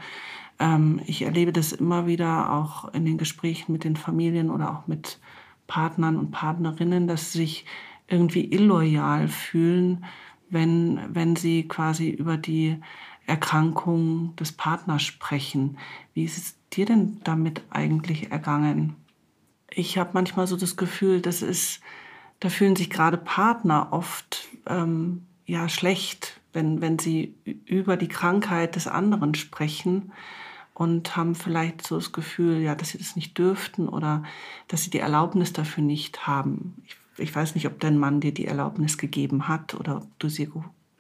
ähm, 0.59 1.01
ich 1.07 1.23
erlebe 1.23 1.53
das 1.53 1.73
immer 1.73 2.07
wieder 2.07 2.53
auch 2.53 2.93
in 2.93 3.05
den 3.05 3.19
Gesprächen 3.19 3.73
mit 3.73 3.85
den 3.85 3.97
Familien 3.97 4.51
oder 4.51 4.73
auch 4.73 4.87
mit 4.87 5.19
Partnern 5.67 6.17
und 6.17 6.31
Partnerinnen, 6.31 7.07
dass 7.07 7.33
sie 7.33 7.39
sich 7.39 7.67
irgendwie 8.09 8.45
illoyal 8.45 9.29
fühlen, 9.29 10.05
wenn, 10.51 11.01
wenn 11.11 11.37
sie 11.37 11.69
quasi 11.69 12.09
über 12.09 12.37
die 12.37 12.79
Erkrankung 13.29 14.35
des 14.37 14.53
Partners 14.53 15.03
sprechen. 15.03 15.79
Wie 16.15 16.25
ist 16.25 16.39
es 16.39 16.57
dir 16.73 16.87
denn 16.87 17.21
damit 17.25 17.63
eigentlich 17.71 18.33
ergangen? 18.33 18.97
Ich 19.71 19.99
habe 19.99 20.11
manchmal 20.15 20.47
so 20.47 20.57
das 20.57 20.77
Gefühl, 20.77 21.21
das 21.21 21.43
ist, 21.43 21.81
da 22.41 22.49
fühlen 22.49 22.75
sich 22.75 22.91
gerade 22.91 23.19
Partner 23.19 23.89
oft 23.91 24.49
ähm, 24.67 25.27
ja 25.45 25.69
schlecht, 25.69 26.41
wenn, 26.53 26.81
wenn 26.81 26.99
sie 26.99 27.35
über 27.67 27.97
die 27.97 28.09
Krankheit 28.09 28.77
des 28.77 28.87
anderen 28.87 29.35
sprechen 29.35 30.13
und 30.73 31.17
haben 31.17 31.35
vielleicht 31.35 31.87
so 31.87 31.97
das 31.97 32.13
Gefühl, 32.13 32.61
ja, 32.61 32.75
dass 32.75 32.91
sie 32.91 32.99
das 32.99 33.15
nicht 33.15 33.37
dürften 33.37 33.89
oder 33.89 34.23
dass 34.69 34.85
sie 34.85 34.91
die 34.91 35.01
Erlaubnis 35.01 35.53
dafür 35.53 35.85
nicht 35.85 36.27
haben. 36.27 36.83
Ich, 36.87 36.97
ich 37.19 37.35
weiß 37.35 37.55
nicht, 37.57 37.67
ob 37.67 37.79
dein 37.81 37.99
Mann 37.99 38.21
dir 38.21 38.33
die 38.33 38.47
Erlaubnis 38.47 38.97
gegeben 38.97 39.49
hat 39.49 39.75
oder 39.75 39.99
ob 39.99 40.19
du 40.19 40.29
sie 40.29 40.49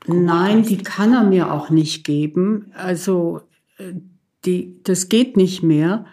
Nein, 0.09 0.62
die 0.62 0.79
kann 0.79 1.12
er 1.12 1.25
mir 1.25 1.53
auch 1.53 1.71
nicht 1.71 2.05
geben. 2.05 2.73
Also 2.75 3.42
äh, 3.79 3.92
die, 4.44 4.81
das 4.85 5.09
geht 5.09 5.37
nicht 5.37 5.62
mehr. 5.62 6.07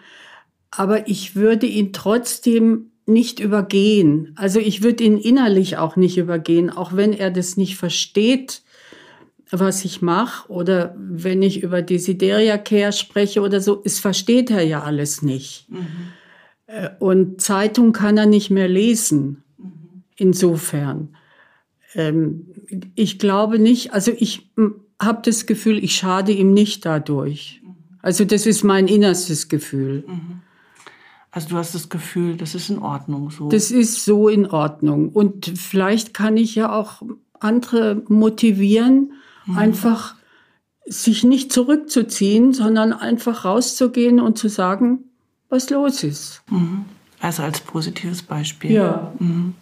Aber 0.70 1.08
ich 1.08 1.36
würde 1.36 1.66
ihn 1.66 1.92
trotzdem 1.92 2.90
nicht 3.06 3.40
übergehen. 3.40 4.32
Also 4.36 4.58
ich 4.58 4.82
würde 4.82 5.04
ihn 5.04 5.16
innerlich 5.16 5.78
auch 5.78 5.96
nicht 5.96 6.18
übergehen, 6.18 6.70
auch 6.70 6.94
wenn 6.94 7.12
er 7.12 7.30
das 7.30 7.56
nicht 7.56 7.76
versteht 7.76 8.62
was 9.50 9.84
ich 9.84 10.02
mache 10.02 10.50
oder 10.50 10.94
wenn 10.98 11.42
ich 11.42 11.62
über 11.62 11.82
Desideria 11.82 12.58
Care 12.58 12.92
spreche 12.92 13.40
oder 13.42 13.60
so, 13.60 13.80
es 13.84 13.98
versteht 13.98 14.50
er 14.50 14.62
ja 14.62 14.82
alles 14.82 15.22
nicht. 15.22 15.70
Mhm. 15.70 15.86
Äh, 16.66 16.90
und 16.98 17.40
Zeitung 17.40 17.92
kann 17.92 18.18
er 18.18 18.26
nicht 18.26 18.50
mehr 18.50 18.68
lesen. 18.68 19.44
Mhm. 19.58 20.02
Insofern. 20.16 21.16
Ähm, 21.94 22.46
ich 22.94 23.18
glaube 23.18 23.58
nicht, 23.58 23.92
also 23.92 24.12
ich 24.16 24.50
habe 25.00 25.22
das 25.24 25.46
Gefühl, 25.46 25.82
ich 25.82 25.96
schade 25.96 26.32
ihm 26.32 26.52
nicht 26.52 26.84
dadurch. 26.84 27.60
Mhm. 27.64 27.74
Also 28.02 28.24
das 28.24 28.46
ist 28.46 28.64
mein 28.64 28.88
innerstes 28.88 29.48
Gefühl. 29.48 30.04
Mhm. 30.06 30.42
Also 31.30 31.50
du 31.50 31.56
hast 31.56 31.74
das 31.74 31.88
Gefühl, 31.88 32.36
das 32.36 32.54
ist 32.54 32.70
in 32.70 32.78
Ordnung 32.78 33.30
so. 33.30 33.48
Das 33.48 33.70
ist 33.70 34.04
so 34.04 34.28
in 34.28 34.46
Ordnung. 34.46 35.10
Und 35.10 35.52
vielleicht 35.56 36.14
kann 36.14 36.36
ich 36.36 36.54
ja 36.54 36.72
auch 36.72 37.02
andere 37.38 38.02
motivieren, 38.08 39.12
Mhm. 39.46 39.58
Einfach 39.58 40.14
sich 40.86 41.24
nicht 41.24 41.52
zurückzuziehen, 41.52 42.52
sondern 42.52 42.92
einfach 42.92 43.44
rauszugehen 43.44 44.20
und 44.20 44.38
zu 44.38 44.48
sagen, 44.48 44.98
was 45.48 45.70
los 45.70 46.04
ist. 46.04 46.42
Mhm. 46.50 46.84
Also 47.20 47.42
als 47.42 47.60
positives 47.60 48.22
Beispiel. 48.22 48.72
Ja. 48.72 49.12
Mhm. 49.18 49.54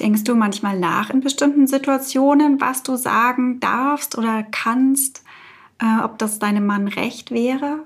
Denkst 0.00 0.24
du 0.24 0.34
manchmal 0.34 0.78
nach 0.78 1.10
in 1.10 1.20
bestimmten 1.20 1.66
Situationen, 1.66 2.60
was 2.60 2.82
du 2.82 2.96
sagen 2.96 3.60
darfst 3.60 4.16
oder 4.16 4.44
kannst, 4.50 5.22
äh, 5.80 6.04
ob 6.04 6.18
das 6.18 6.38
deinem 6.38 6.66
Mann 6.66 6.88
recht 6.88 7.30
wäre? 7.30 7.80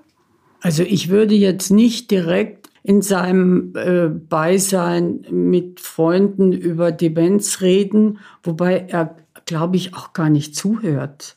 Also 0.61 0.83
ich 0.83 1.09
würde 1.09 1.35
jetzt 1.35 1.71
nicht 1.71 2.11
direkt 2.11 2.71
in 2.85 3.01
seinem 3.01 3.73
äh, 3.77 4.09
Beisein 4.09 5.25
mit 5.31 5.81
Freunden 5.81 6.53
über 6.53 6.93
Demenz 6.93 7.61
reden, 7.61 8.19
wobei 8.43 8.87
er 8.89 9.17
glaube 9.47 9.77
ich, 9.77 9.95
auch 9.95 10.13
gar 10.13 10.31
nicht 10.31 10.57
zuhört. 10.57 11.37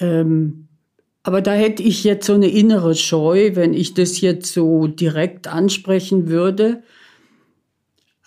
Ähm, 0.00 0.68
aber 1.22 1.40
da 1.40 1.52
hätte 1.52 1.82
ich 1.82 2.04
jetzt 2.04 2.26
so 2.26 2.34
eine 2.34 2.48
innere 2.48 2.94
Scheu, 2.94 3.52
wenn 3.54 3.74
ich 3.74 3.94
das 3.94 4.20
jetzt 4.20 4.52
so 4.52 4.88
direkt 4.88 5.46
ansprechen 5.46 6.28
würde. 6.28 6.82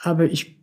Aber 0.01 0.25
ich 0.25 0.54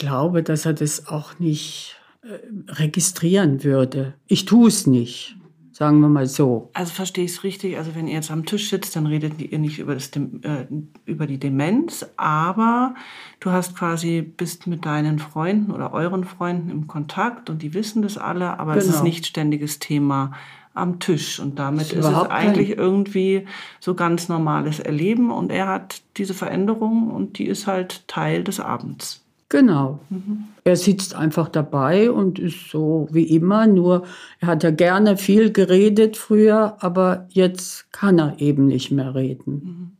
glaube, 0.00 0.42
dass 0.42 0.66
er 0.66 0.72
das 0.72 1.06
auch 1.06 1.38
nicht 1.38 1.96
äh, 2.22 2.72
registrieren 2.72 3.62
würde. 3.62 4.14
Ich 4.26 4.44
tue 4.44 4.66
es 4.66 4.88
nicht 4.88 5.36
sagen 5.80 6.00
wir 6.00 6.10
mal 6.10 6.26
so. 6.26 6.68
Also 6.74 6.92
verstehe 6.92 7.24
ich 7.24 7.30
es 7.30 7.42
richtig, 7.42 7.78
also 7.78 7.94
wenn 7.94 8.06
ihr 8.06 8.12
jetzt 8.12 8.30
am 8.30 8.44
Tisch 8.44 8.68
sitzt, 8.68 8.96
dann 8.96 9.06
redet 9.06 9.40
ihr 9.40 9.58
nicht 9.58 9.78
über, 9.78 9.94
das, 9.94 10.10
äh, 10.10 10.66
über 11.06 11.26
die 11.26 11.38
Demenz, 11.38 12.04
aber 12.18 12.94
du 13.40 13.50
hast 13.50 13.78
quasi, 13.78 14.20
bist 14.20 14.66
mit 14.66 14.84
deinen 14.84 15.18
Freunden 15.18 15.70
oder 15.70 15.94
euren 15.94 16.24
Freunden 16.24 16.68
im 16.68 16.86
Kontakt 16.86 17.48
und 17.48 17.62
die 17.62 17.72
wissen 17.72 18.02
das 18.02 18.18
alle, 18.18 18.60
aber 18.60 18.72
genau. 18.72 18.84
es 18.84 18.88
ist 18.88 18.92
genau. 18.96 19.04
nicht 19.04 19.24
ständiges 19.24 19.78
Thema 19.78 20.32
am 20.74 21.00
Tisch 21.00 21.40
und 21.40 21.58
damit 21.58 21.92
ist, 21.92 21.92
ist 21.94 22.04
es 22.04 22.30
eigentlich 22.30 22.76
irgendwie 22.76 23.46
so 23.80 23.94
ganz 23.94 24.28
normales 24.28 24.80
Erleben 24.80 25.30
und 25.30 25.50
er 25.50 25.66
hat 25.66 26.02
diese 26.18 26.34
Veränderung 26.34 27.10
und 27.10 27.38
die 27.38 27.46
ist 27.46 27.66
halt 27.66 28.06
Teil 28.06 28.44
des 28.44 28.60
Abends. 28.60 29.24
Genau. 29.50 29.98
Mhm. 30.08 30.44
Er 30.62 30.76
sitzt 30.76 31.14
einfach 31.14 31.48
dabei 31.48 32.10
und 32.10 32.38
ist 32.38 32.70
so 32.70 33.08
wie 33.10 33.24
immer, 33.24 33.66
nur 33.66 34.06
er 34.38 34.48
hat 34.48 34.62
ja 34.62 34.70
gerne 34.70 35.16
viel 35.16 35.52
geredet 35.52 36.16
früher, 36.16 36.76
aber 36.80 37.26
jetzt 37.30 37.92
kann 37.92 38.18
er 38.18 38.40
eben 38.40 38.66
nicht 38.66 38.92
mehr 38.92 39.14
reden. 39.14 39.52
Mhm. 39.52 39.90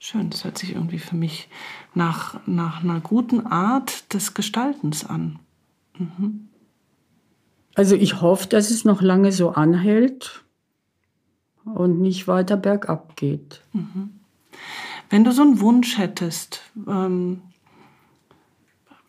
Schön, 0.00 0.30
das 0.30 0.44
hört 0.44 0.58
sich 0.58 0.74
irgendwie 0.74 0.98
für 0.98 1.16
mich 1.16 1.48
nach, 1.94 2.40
nach 2.46 2.82
einer 2.82 3.00
guten 3.00 3.46
Art 3.46 4.12
des 4.12 4.34
Gestaltens 4.34 5.04
an. 5.04 5.38
Mhm. 5.96 6.48
Also 7.76 7.94
ich 7.94 8.20
hoffe, 8.20 8.48
dass 8.48 8.70
es 8.72 8.84
noch 8.84 9.02
lange 9.02 9.30
so 9.30 9.50
anhält 9.50 10.44
und 11.64 12.00
nicht 12.00 12.26
weiter 12.26 12.56
bergab 12.56 13.16
geht. 13.16 13.62
Mhm. 13.72 14.10
Wenn 15.10 15.22
du 15.22 15.30
so 15.30 15.42
einen 15.42 15.60
Wunsch 15.60 15.96
hättest, 15.96 16.62
ähm, 16.88 17.42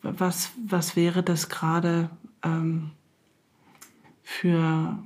was, 0.02 0.52
was 0.68 0.96
wäre 0.96 1.24
das 1.24 1.50
gerade 1.50 2.10
ähm, 2.44 2.92
für, 4.24 5.00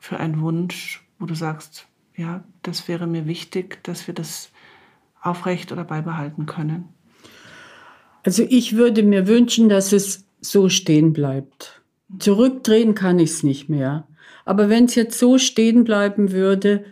für 0.00 0.18
ein 0.18 0.40
Wunsch, 0.40 1.06
wo 1.18 1.26
du 1.26 1.34
sagst, 1.34 1.86
ja, 2.16 2.44
das 2.62 2.88
wäre 2.88 3.06
mir 3.06 3.26
wichtig, 3.26 3.82
dass 3.84 4.06
wir 4.06 4.14
das 4.14 4.50
aufrecht 5.20 5.72
oder 5.72 5.84
beibehalten 5.84 6.46
können? 6.46 6.88
Also 8.24 8.44
ich 8.48 8.76
würde 8.76 9.02
mir 9.02 9.26
wünschen, 9.26 9.68
dass 9.68 9.92
es 9.92 10.26
so 10.40 10.68
stehen 10.68 11.12
bleibt. 11.12 11.82
Zurückdrehen 12.18 12.94
kann 12.94 13.18
ich 13.18 13.30
es 13.30 13.42
nicht 13.42 13.68
mehr. 13.68 14.06
Aber 14.44 14.68
wenn 14.68 14.84
es 14.84 14.94
jetzt 14.94 15.18
so 15.18 15.38
stehen 15.38 15.84
bleiben 15.84 16.32
würde, 16.32 16.84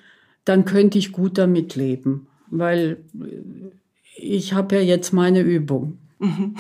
dann 0.45 0.65
könnte 0.65 0.99
ich 0.99 1.13
gut 1.13 1.39
damit 1.39 1.77
leben, 1.77 2.27
weil 2.49 2.99
ich 4.17 4.53
habe 4.53 4.77
ja 4.77 4.83
jetzt 4.83 5.13
meine 5.13 5.41
Übung. 5.41 5.99
Mhm. 6.21 6.55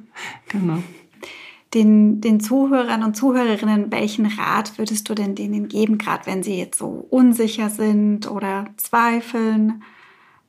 genau. 0.48 0.82
Den, 1.74 2.20
den 2.20 2.38
Zuhörern 2.40 3.02
und 3.02 3.16
Zuhörerinnen, 3.16 3.90
welchen 3.90 4.26
Rat 4.26 4.78
würdest 4.78 5.08
du 5.08 5.14
denn 5.14 5.34
denen 5.34 5.68
geben, 5.68 5.98
gerade 5.98 6.26
wenn 6.26 6.42
sie 6.42 6.56
jetzt 6.56 6.78
so 6.78 7.06
unsicher 7.10 7.70
sind 7.70 8.30
oder 8.30 8.66
zweifeln? 8.76 9.82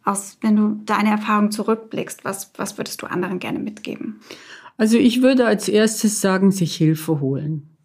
Aus, 0.04 0.38
wenn 0.42 0.56
du 0.56 0.80
deine 0.86 1.10
Erfahrung 1.10 1.52
zurückblickst, 1.52 2.24
was, 2.24 2.52
was 2.56 2.78
würdest 2.78 3.02
du 3.02 3.08
anderen 3.08 3.40
gerne 3.40 3.60
mitgeben? 3.60 4.22
Also 4.78 4.98
ich 4.98 5.22
würde 5.22 5.46
als 5.48 5.68
erstes 5.68 6.22
sagen, 6.22 6.52
sich 6.52 6.76
Hilfe 6.76 7.20
holen. 7.20 7.78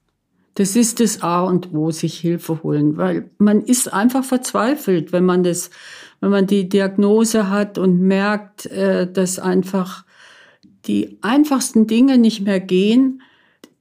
Das 0.55 0.77
ist 0.77 1.01
das 1.01 1.23
A 1.23 1.41
und 1.41 1.73
O, 1.73 1.91
sich 1.91 2.19
Hilfe 2.19 2.63
holen, 2.63 2.99
weil 2.99 3.31
man 3.39 3.63
ist 3.63 3.93
einfach 3.93 4.23
verzweifelt, 4.23 5.11
wenn 5.11 5.25
man 5.25 5.43
das, 5.43 5.71
wenn 6.21 6.31
man 6.31 6.47
die 6.47 6.69
Diagnose 6.69 7.49
hat 7.49 7.79
und 7.79 8.01
merkt, 8.01 8.67
äh, 8.67 9.11
dass 9.11 9.39
einfach 9.39 10.05
die 10.87 11.19
einfachsten 11.21 11.87
Dinge 11.87 12.19
nicht 12.19 12.43
mehr 12.43 12.61
gehen, 12.61 13.23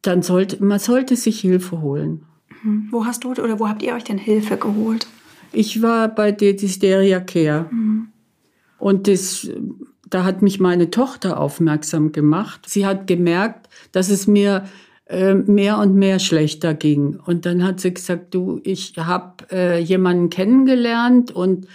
dann 0.01 0.21
sollte 0.21 0.63
man 0.63 0.79
sollte 0.79 1.15
sich 1.15 1.39
Hilfe 1.39 1.81
holen. 1.81 2.25
Mhm. 2.63 2.87
Wo 2.91 3.05
hast 3.05 3.23
du 3.23 3.31
oder 3.31 3.59
wo 3.59 3.67
habt 3.67 3.83
ihr 3.83 3.93
euch 3.93 4.03
denn 4.03 4.17
Hilfe 4.17 4.57
geholt? 4.57 5.07
Ich 5.51 5.81
war 5.81 6.07
bei 6.07 6.31
der 6.31 6.53
Dysteria 6.53 7.19
Care. 7.19 7.67
Mhm. 7.71 8.07
Und 8.77 9.07
das, 9.07 9.49
da 10.09 10.23
hat 10.23 10.41
mich 10.41 10.59
meine 10.59 10.89
Tochter 10.89 11.39
aufmerksam 11.39 12.11
gemacht. 12.11 12.61
Sie 12.67 12.85
hat 12.85 13.05
gemerkt, 13.05 13.69
dass 13.91 14.09
es 14.09 14.27
mir 14.27 14.65
äh, 15.05 15.35
mehr 15.35 15.77
und 15.77 15.95
mehr 15.95 16.19
schlechter 16.19 16.73
ging. 16.73 17.19
Und 17.25 17.45
dann 17.45 17.63
hat 17.63 17.79
sie 17.79 17.93
gesagt, 17.93 18.33
du, 18.33 18.59
ich 18.63 18.93
habe 18.97 19.45
äh, 19.51 19.79
jemanden 19.79 20.29
kennengelernt 20.29 21.31
und 21.31 21.67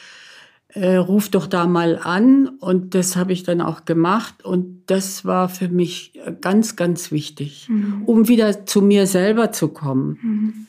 äh, 0.76 0.96
ruf 0.96 1.30
doch 1.30 1.46
da 1.46 1.66
mal 1.66 1.98
an. 2.02 2.48
Und 2.48 2.94
das 2.94 3.16
habe 3.16 3.32
ich 3.32 3.42
dann 3.42 3.60
auch 3.60 3.86
gemacht. 3.86 4.44
Und 4.44 4.82
das 4.86 5.24
war 5.24 5.48
für 5.48 5.68
mich 5.68 6.20
ganz, 6.42 6.76
ganz 6.76 7.10
wichtig, 7.10 7.68
mhm. 7.68 8.02
um 8.04 8.28
wieder 8.28 8.66
zu 8.66 8.82
mir 8.82 9.06
selber 9.06 9.52
zu 9.52 9.68
kommen. 9.68 10.18
Mhm. 10.22 10.66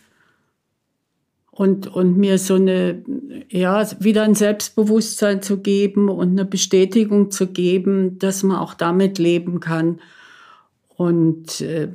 Und, 1.51 1.87
und 1.87 2.17
mir 2.17 2.37
so 2.37 2.53
eine, 2.55 3.03
ja, 3.49 3.85
wieder 3.99 4.23
ein 4.23 4.35
Selbstbewusstsein 4.35 5.41
zu 5.41 5.57
geben 5.57 6.07
und 6.07 6.29
eine 6.29 6.45
Bestätigung 6.45 7.31
zu 7.31 7.47
geben, 7.47 8.19
dass 8.19 8.43
man 8.43 8.57
auch 8.57 8.75
damit 8.75 9.17
leben 9.17 9.59
kann. 9.59 9.99
Und 10.95 11.61
äh, 11.61 11.89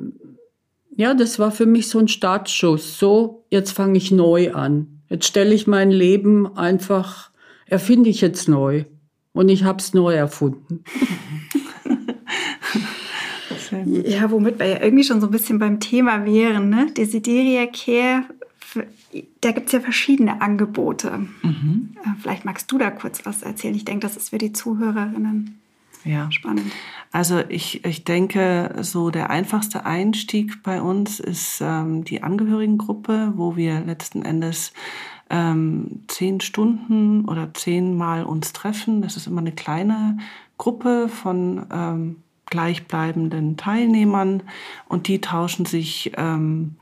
ja, 0.96 1.14
das 1.14 1.38
war 1.38 1.50
für 1.52 1.66
mich 1.66 1.88
so 1.88 1.98
ein 2.00 2.08
Startschuss. 2.08 2.98
So, 2.98 3.44
jetzt 3.50 3.70
fange 3.70 3.96
ich 3.96 4.10
neu 4.10 4.52
an. 4.52 5.00
Jetzt 5.08 5.26
stelle 5.26 5.54
ich 5.54 5.66
mein 5.66 5.90
Leben 5.90 6.56
einfach 6.56 7.31
erfinde 7.72 8.10
ich 8.10 8.20
jetzt 8.20 8.48
neu. 8.48 8.84
Und 9.32 9.48
ich 9.48 9.64
habe 9.64 9.78
es 9.78 9.94
neu 9.94 10.14
erfunden. 10.14 10.84
ja, 14.04 14.30
womit 14.30 14.58
wir 14.58 14.66
ja 14.66 14.82
irgendwie 14.82 15.04
schon 15.04 15.22
so 15.22 15.28
ein 15.28 15.32
bisschen 15.32 15.58
beim 15.58 15.80
Thema 15.80 16.26
wären. 16.26 16.68
Ne? 16.68 16.92
Desideria 16.94 17.66
Care, 17.66 18.24
da 19.40 19.52
gibt 19.52 19.66
es 19.66 19.72
ja 19.72 19.80
verschiedene 19.80 20.42
Angebote. 20.42 21.26
Mhm. 21.42 21.96
Äh, 22.04 22.10
vielleicht 22.20 22.44
magst 22.44 22.70
du 22.70 22.76
da 22.76 22.90
kurz 22.90 23.24
was 23.24 23.42
erzählen. 23.42 23.74
Ich 23.74 23.86
denke, 23.86 24.06
das 24.06 24.18
ist 24.18 24.28
für 24.28 24.38
die 24.38 24.52
Zuhörerinnen 24.52 25.58
ja. 26.04 26.30
spannend. 26.30 26.70
Also 27.10 27.42
ich, 27.48 27.84
ich 27.86 28.04
denke, 28.04 28.74
so 28.80 29.10
der 29.10 29.30
einfachste 29.30 29.86
Einstieg 29.86 30.62
bei 30.62 30.82
uns 30.82 31.20
ist 31.20 31.60
ähm, 31.62 32.04
die 32.04 32.22
Angehörigengruppe, 32.22 33.32
wo 33.36 33.56
wir 33.56 33.80
letzten 33.80 34.22
Endes 34.22 34.72
ähm, 35.32 36.04
zehn 36.08 36.40
Stunden 36.40 37.24
oder 37.24 37.52
zehnmal 37.54 38.24
uns 38.24 38.52
treffen. 38.52 39.02
Das 39.02 39.16
ist 39.16 39.26
immer 39.26 39.40
eine 39.40 39.52
kleine 39.52 40.18
Gruppe 40.58 41.08
von 41.08 41.66
ähm, 41.72 42.16
gleichbleibenden 42.46 43.56
Teilnehmern 43.56 44.42
und 44.88 45.08
die 45.08 45.22
tauschen 45.22 45.64
sich 45.64 46.12
ähm, 46.16 46.76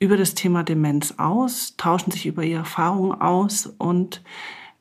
über 0.00 0.16
das 0.16 0.34
Thema 0.34 0.64
Demenz 0.64 1.14
aus, 1.16 1.76
tauschen 1.76 2.10
sich 2.10 2.26
über 2.26 2.42
ihre 2.42 2.58
Erfahrungen 2.58 3.18
aus 3.20 3.66
und 3.78 4.20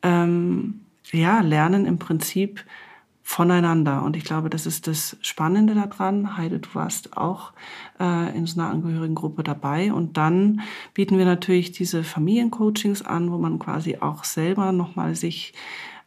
ähm, 0.02 0.82
ja, 1.12 1.42
lernen 1.42 1.86
im 1.86 2.00
Prinzip 2.00 2.66
voneinander. 3.28 4.04
Und 4.04 4.16
ich 4.16 4.24
glaube, 4.24 4.52
das 4.52 4.68
ist 4.68 4.86
das 4.86 5.18
Spannende 5.22 5.74
daran. 5.74 6.38
Heide, 6.38 6.60
du 6.60 6.70
warst 6.74 7.18
auch 7.18 7.54
äh, 8.00 8.38
in 8.38 8.46
so 8.46 8.62
einer 8.62 8.70
Angehörigengruppe 8.70 9.42
dabei. 9.42 9.92
Und 9.92 10.16
dann 10.16 10.62
bieten 10.94 11.18
wir 11.18 11.26
natürlich 11.26 11.72
diese 11.72 12.04
Familiencoachings 12.04 13.02
an, 13.02 13.32
wo 13.32 13.40
man 13.40 13.58
quasi 13.58 13.98
auch 13.98 14.24
selber 14.26 14.72
nochmal 14.72 15.16
sich 15.16 15.56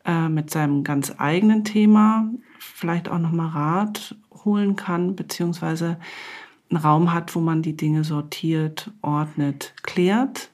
äh, 0.05 0.29
mit 0.29 0.51
seinem 0.51 0.85
ganz 0.85 1.13
eigenen 1.19 1.65
Thema 1.65 2.31
vielleicht 2.61 3.09
auch 3.09 3.19
nochmal 3.19 3.49
Rat 3.49 4.15
holen 4.45 4.77
kann, 4.77 5.17
beziehungsweise 5.17 5.99
einen 6.71 6.81
Raum 6.81 7.13
hat, 7.13 7.35
wo 7.35 7.41
man 7.41 7.63
die 7.63 7.77
Dinge 7.77 8.05
sortiert, 8.05 8.93
ordnet, 9.03 9.75
klärt. 9.83 10.53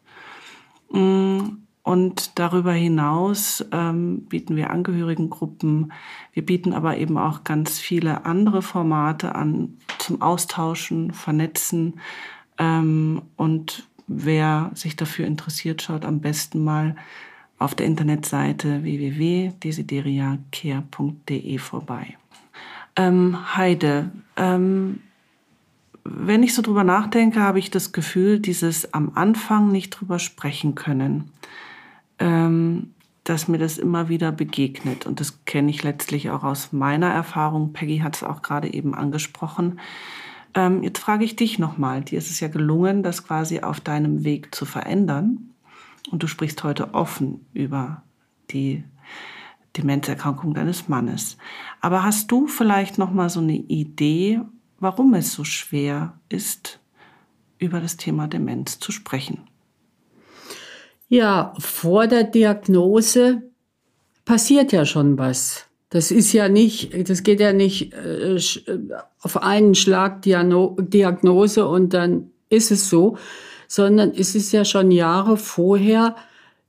Mm, 0.91 1.64
und 1.85 2.39
darüber 2.39 2.73
hinaus 2.73 3.65
ähm, 3.71 4.23
bieten 4.23 4.57
wir 4.57 4.71
Angehörigengruppen. 4.71 5.93
Wir 6.33 6.45
bieten 6.45 6.73
aber 6.73 6.97
eben 6.97 7.17
auch 7.19 7.45
ganz 7.45 7.79
viele 7.79 8.25
andere 8.25 8.63
Formate 8.63 9.35
an 9.35 9.77
zum 9.99 10.23
Austauschen, 10.23 11.13
Vernetzen. 11.13 12.01
Ähm, 12.57 13.21
und 13.37 13.87
wer 14.07 14.71
sich 14.73 14.97
dafür 14.97 15.27
interessiert, 15.27 15.83
schaut 15.83 16.07
am 16.07 16.21
besten 16.21 16.65
mal 16.65 16.97
auf 17.59 17.75
der 17.75 17.85
Internetseite 17.85 18.83
www.desideriacare.de 18.83 21.59
vorbei. 21.59 22.17
Ähm, 22.97 23.57
Heide, 23.57 24.11
ähm, 24.39 25.01
wenn 26.03 26.43
ich 26.43 26.55
so 26.55 26.63
drüber 26.63 26.85
nachdenke, 26.85 27.41
habe 27.41 27.59
ich 27.59 27.71
das 27.71 27.93
Gefühl, 27.93 28.41
dieses 28.41 28.95
am 28.95 29.13
Anfang 29.15 29.71
nicht 29.71 29.91
drüber 29.91 30.19
sprechen 30.19 30.75
können 30.75 31.31
ähm, 32.19 32.95
dass 33.25 33.49
mir 33.49 33.59
das 33.59 33.79
immer 33.79 34.09
wieder 34.09 34.33
begegnet. 34.33 35.07
Und 35.07 35.21
das 35.21 35.45
kenne 35.47 35.71
ich 35.71 35.83
letztlich 35.83 36.31
auch 36.31 36.45
aus 36.45 36.73
meiner 36.73 37.09
Erfahrung. 37.09 37.73
Peggy 37.73 37.99
hat 37.99 38.17
es 38.17 38.23
auch 38.23 38.43
gerade 38.43 38.73
eben 38.73 38.95
angesprochen. 38.95 39.81
Ähm, 40.55 40.83
jetzt 40.83 40.99
frage 40.99 41.25
ich 41.25 41.35
dich 41.35 41.59
nochmal. 41.59 42.03
Dir 42.03 42.19
ist 42.19 42.31
es 42.31 42.41
ja 42.41 42.49
gelungen, 42.49 43.03
das 43.03 43.25
quasi 43.25 43.61
auf 43.61 43.81
deinem 43.81 44.25
Weg 44.25 44.55
zu 44.55 44.67
verändern. 44.67 45.51
Und 46.11 46.23
du 46.23 46.27
sprichst 46.27 46.63
heute 46.63 46.93
offen 46.93 47.47
über 47.55 48.03
die 48.51 48.85
Demenzerkrankung 49.77 50.55
deines 50.55 50.89
Mannes. 50.89 51.39
Aber 51.81 52.05
hast 52.05 52.31
du 52.31 52.47
vielleicht 52.47 52.99
nochmal 52.99 53.31
so 53.31 53.41
eine 53.41 53.57
Idee, 53.57 54.41
warum 54.79 55.15
es 55.15 55.33
so 55.33 55.45
schwer 55.45 56.19
ist, 56.29 56.79
über 57.59 57.81
das 57.81 57.97
Thema 57.97 58.29
Demenz 58.29 58.79
zu 58.79 58.93
sprechen? 58.93 59.49
Ja, 61.09 61.55
vor 61.59 62.07
der 62.07 62.25
Diagnose 62.25 63.43
passiert 64.25 64.73
ja 64.73 64.85
schon 64.85 65.19
was. 65.19 65.67
Das 65.91 66.11
ist 66.11 66.33
ja 66.33 66.49
nicht, 66.49 67.09
das 67.09 67.23
geht 67.23 67.41
ja 67.41 67.53
nicht 67.53 67.93
äh, 67.93 68.37
auf 69.21 69.43
einen 69.43 69.75
Schlag 69.75 70.23
Diagnose 70.23 71.67
und 71.67 71.95
dann 71.95 72.31
ist 72.49 72.71
es 72.71 72.89
so, 72.89 73.17
sondern 73.69 74.13
es 74.13 74.35
ist 74.35 74.53
ja 74.53 74.65
schon 74.65 74.91
Jahre 74.91 75.37
vorher, 75.37 76.17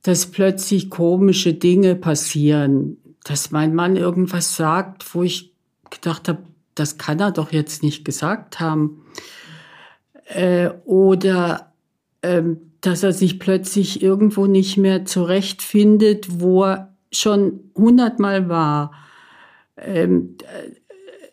dass 0.03 0.27
plötzlich 0.27 0.91
komische 0.91 1.53
Dinge 1.53 1.95
passieren, 1.95 2.97
dass 3.23 3.49
mein 3.49 3.73
Mann 3.73 3.95
irgendwas 3.95 4.55
sagt, 4.55 5.15
wo 5.15 5.23
ich 5.23 5.53
gedacht 5.89 6.27
habe, 6.27 6.43
das 6.75 6.97
kann 6.97 7.19
er 7.19 7.31
doch 7.31 7.51
jetzt 7.51 7.81
nicht 7.81 8.05
gesagt 8.05 8.59
haben. 8.59 9.03
Äh, 10.25 10.69
oder 10.85 11.73
ähm, 12.21 12.73
dass 12.85 13.03
er 13.03 13.13
sich 13.13 13.39
plötzlich 13.39 14.01
irgendwo 14.01 14.45
nicht 14.45 14.77
mehr 14.77 15.05
zurechtfindet, 15.05 16.39
wo 16.39 16.63
er 16.65 16.95
schon 17.11 17.71
hundertmal 17.75 18.49
war. 18.49 18.91
Ähm, 19.77 20.37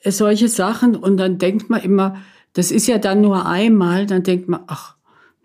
äh, 0.03 0.11
solche 0.11 0.49
Sachen 0.49 0.97
und 0.97 1.17
dann 1.17 1.39
denkt 1.39 1.71
man 1.71 1.81
immer, 1.81 2.17
das 2.55 2.71
ist 2.71 2.87
ja 2.87 2.99
dann 2.99 3.21
nur 3.21 3.47
einmal, 3.47 4.07
dann 4.07 4.23
denkt 4.23 4.49
man, 4.49 4.61
ach, 4.67 4.97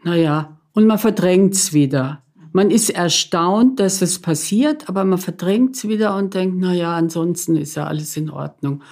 naja, 0.03 0.57
und 0.73 0.87
man 0.87 0.97
verdrängt 0.97 1.53
es 1.53 1.73
wieder. 1.73 2.23
Man 2.53 2.71
ist 2.71 2.89
erstaunt, 2.89 3.79
dass 3.79 4.01
es 4.01 4.19
passiert, 4.19 4.89
aber 4.89 5.03
man 5.05 5.19
verdrängt 5.19 5.75
es 5.75 5.87
wieder 5.87 6.15
und 6.15 6.33
denkt, 6.33 6.57
naja, 6.57 6.95
ansonsten 6.95 7.55
ist 7.55 7.75
ja 7.75 7.85
alles 7.85 8.17
in 8.17 8.29
Ordnung. 8.29 8.83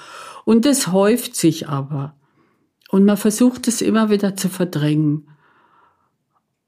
Und 0.45 0.65
das 0.65 0.91
häuft 0.91 1.35
sich 1.35 1.67
aber. 1.67 2.15
Und 2.89 3.05
man 3.05 3.17
versucht 3.17 3.67
es 3.67 3.81
immer 3.81 4.09
wieder 4.09 4.35
zu 4.35 4.49
verdrängen. 4.49 5.27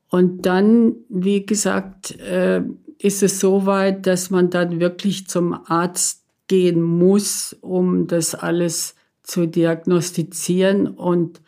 Und 0.10 0.46
dann, 0.46 0.96
wie 1.10 1.46
gesagt, 1.46 2.20
äh, 2.20 2.64
ist 3.00 3.24
es 3.24 3.40
so 3.40 3.66
weit, 3.66 4.08
dass 4.08 4.30
man 4.30 4.50
dann 4.50 4.80
wirklich 4.80 5.28
zum 5.28 5.54
Arzt 5.54 6.24
gehen 6.48 6.82
muss, 6.82 7.56
um 7.62 8.08
das 8.08 8.34
alles 8.36 8.96
zu 9.24 9.46
diagnostizieren. 9.46 10.88
Und 10.88 11.42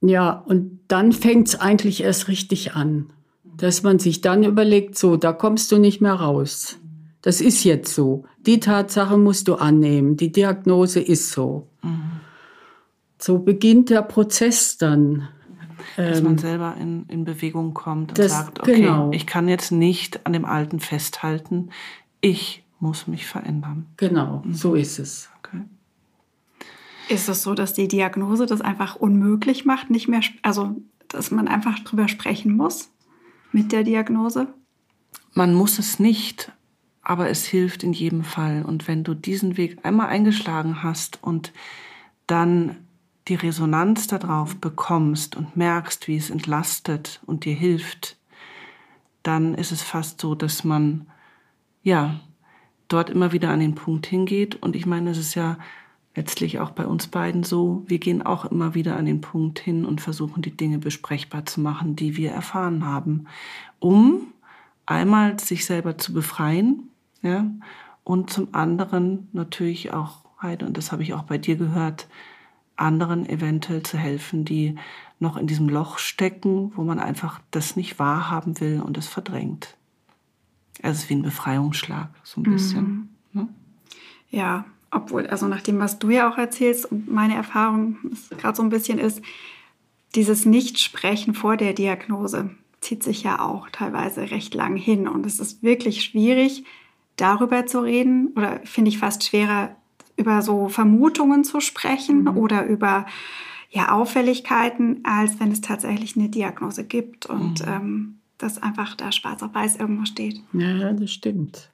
ja, 0.00 0.32
und 0.32 0.80
dann 0.88 1.12
fängt 1.12 1.48
es 1.48 1.60
eigentlich 1.60 2.02
erst 2.02 2.28
richtig 2.28 2.74
an, 2.74 3.10
dass 3.44 3.84
man 3.84 4.00
sich 4.00 4.20
dann 4.20 4.42
überlegt, 4.42 4.98
so, 4.98 5.16
da 5.16 5.32
kommst 5.32 5.70
du 5.70 5.78
nicht 5.78 6.00
mehr 6.00 6.14
raus. 6.14 6.78
Das 7.22 7.40
ist 7.40 7.62
jetzt 7.62 7.94
so. 7.94 8.24
Die 8.40 8.58
Tatsache 8.58 9.16
musst 9.16 9.46
du 9.46 9.54
annehmen. 9.54 10.16
Die 10.16 10.32
Diagnose 10.32 11.00
ist 11.00 11.30
so. 11.30 11.68
Mhm. 11.82 12.20
So 13.16 13.38
beginnt 13.38 13.90
der 13.90 14.02
Prozess 14.02 14.76
dann 14.76 15.28
dass 15.96 16.22
man 16.22 16.32
ähm, 16.32 16.38
selber 16.38 16.76
in, 16.78 17.06
in 17.08 17.24
Bewegung 17.24 17.74
kommt 17.74 18.10
und 18.10 18.18
das, 18.18 18.32
sagt, 18.32 18.60
okay, 18.60 18.82
genau. 18.82 19.10
ich 19.12 19.26
kann 19.26 19.48
jetzt 19.48 19.72
nicht 19.72 20.26
an 20.26 20.32
dem 20.32 20.44
Alten 20.44 20.80
festhalten, 20.80 21.70
ich 22.20 22.64
muss 22.80 23.06
mich 23.06 23.26
verändern. 23.26 23.86
Genau, 23.96 24.42
mhm. 24.44 24.54
so 24.54 24.74
ist 24.74 24.98
es. 24.98 25.30
Okay. 25.38 25.62
Ist 27.08 27.28
es 27.28 27.42
so, 27.42 27.54
dass 27.54 27.74
die 27.74 27.88
Diagnose 27.88 28.46
das 28.46 28.60
einfach 28.60 28.96
unmöglich 28.96 29.64
macht, 29.64 29.90
nicht 29.90 30.08
mehr, 30.08 30.20
also 30.42 30.76
dass 31.08 31.30
man 31.30 31.48
einfach 31.48 31.78
drüber 31.80 32.08
sprechen 32.08 32.56
muss 32.56 32.90
mit 33.52 33.72
der 33.72 33.84
Diagnose? 33.84 34.48
Man 35.34 35.54
muss 35.54 35.78
es 35.78 35.98
nicht, 35.98 36.52
aber 37.02 37.28
es 37.28 37.44
hilft 37.44 37.82
in 37.82 37.92
jedem 37.92 38.24
Fall. 38.24 38.64
Und 38.64 38.88
wenn 38.88 39.04
du 39.04 39.14
diesen 39.14 39.56
Weg 39.56 39.78
einmal 39.84 40.08
eingeschlagen 40.08 40.82
hast 40.82 41.22
und 41.22 41.52
dann 42.26 42.76
die 43.28 43.34
Resonanz 43.34 44.06
darauf 44.06 44.56
bekommst 44.56 45.36
und 45.36 45.56
merkst, 45.56 46.08
wie 46.08 46.16
es 46.16 46.30
entlastet 46.30 47.20
und 47.26 47.44
dir 47.44 47.54
hilft, 47.54 48.16
dann 49.22 49.54
ist 49.54 49.70
es 49.70 49.82
fast 49.82 50.20
so, 50.20 50.34
dass 50.34 50.64
man 50.64 51.06
ja 51.82 52.20
dort 52.88 53.10
immer 53.10 53.32
wieder 53.32 53.50
an 53.50 53.60
den 53.60 53.74
Punkt 53.74 54.06
hingeht. 54.06 54.56
Und 54.56 54.74
ich 54.74 54.86
meine, 54.86 55.10
es 55.10 55.18
ist 55.18 55.34
ja 55.34 55.58
letztlich 56.14 56.58
auch 56.58 56.70
bei 56.70 56.86
uns 56.86 57.06
beiden 57.06 57.42
so, 57.42 57.84
wir 57.86 57.98
gehen 57.98 58.22
auch 58.22 58.44
immer 58.44 58.74
wieder 58.74 58.96
an 58.96 59.06
den 59.06 59.20
Punkt 59.20 59.58
hin 59.58 59.84
und 59.84 60.00
versuchen 60.00 60.42
die 60.42 60.56
Dinge 60.56 60.78
besprechbar 60.78 61.46
zu 61.46 61.60
machen, 61.60 61.96
die 61.96 62.16
wir 62.16 62.32
erfahren 62.32 62.84
haben, 62.84 63.26
um 63.78 64.32
einmal 64.84 65.38
sich 65.38 65.64
selber 65.64 65.96
zu 65.96 66.12
befreien, 66.12 66.90
Ja? 67.22 67.46
Und 68.04 68.30
zum 68.30 68.48
anderen 68.52 69.28
natürlich 69.32 69.92
auch, 69.92 70.24
und 70.42 70.76
das 70.76 70.90
habe 70.90 71.04
ich 71.04 71.14
auch 71.14 71.22
bei 71.22 71.38
dir 71.38 71.54
gehört, 71.54 72.08
anderen 72.82 73.28
eventuell 73.28 73.82
zu 73.82 73.96
helfen, 73.96 74.44
die 74.44 74.76
noch 75.18 75.36
in 75.36 75.46
diesem 75.46 75.68
Loch 75.68 75.98
stecken, 75.98 76.72
wo 76.74 76.82
man 76.82 76.98
einfach 76.98 77.40
das 77.50 77.76
nicht 77.76 77.98
wahrhaben 77.98 78.60
will 78.60 78.82
und 78.84 78.98
es 78.98 79.08
verdrängt. 79.08 79.76
Also 80.82 80.96
es 80.96 81.02
ist 81.04 81.10
wie 81.10 81.14
ein 81.14 81.22
Befreiungsschlag, 81.22 82.10
so 82.24 82.40
ein 82.40 82.44
bisschen. 82.44 82.84
Mhm. 83.32 83.40
Ne? 83.40 83.48
Ja, 84.30 84.64
obwohl, 84.90 85.26
also 85.28 85.46
nach 85.46 85.62
dem, 85.62 85.78
was 85.78 85.98
du 85.98 86.10
ja 86.10 86.30
auch 86.30 86.36
erzählst 86.36 86.90
und 86.90 87.10
meine 87.10 87.34
Erfahrung 87.34 87.96
gerade 88.36 88.56
so 88.56 88.62
ein 88.62 88.68
bisschen 88.68 88.98
ist, 88.98 89.22
dieses 90.14 90.44
Nichtsprechen 90.44 91.34
vor 91.34 91.56
der 91.56 91.72
Diagnose 91.72 92.50
zieht 92.80 93.02
sich 93.02 93.22
ja 93.22 93.40
auch 93.40 93.70
teilweise 93.70 94.30
recht 94.30 94.54
lang 94.54 94.76
hin 94.76 95.08
und 95.08 95.24
es 95.24 95.40
ist 95.40 95.62
wirklich 95.62 96.02
schwierig, 96.02 96.64
darüber 97.16 97.64
zu 97.66 97.80
reden 97.80 98.28
oder 98.36 98.60
finde 98.64 98.90
ich 98.90 98.98
fast 98.98 99.24
schwerer, 99.24 99.76
über 100.22 100.40
so 100.42 100.68
Vermutungen 100.68 101.42
zu 101.42 101.60
sprechen 101.60 102.22
mhm. 102.22 102.36
oder 102.36 102.64
über 102.66 103.06
ja, 103.70 103.90
Auffälligkeiten, 103.90 105.00
als 105.02 105.40
wenn 105.40 105.50
es 105.50 105.60
tatsächlich 105.60 106.16
eine 106.16 106.28
Diagnose 106.28 106.84
gibt 106.84 107.26
und 107.26 107.60
mhm. 107.66 107.72
ähm, 107.72 108.14
dass 108.38 108.62
einfach 108.62 108.94
da 108.96 109.12
schwarz 109.12 109.42
auf 109.42 109.54
weiß 109.54 109.76
irgendwo 109.76 110.04
steht. 110.04 110.40
Ja, 110.52 110.92
das 110.92 111.10
stimmt. 111.10 111.70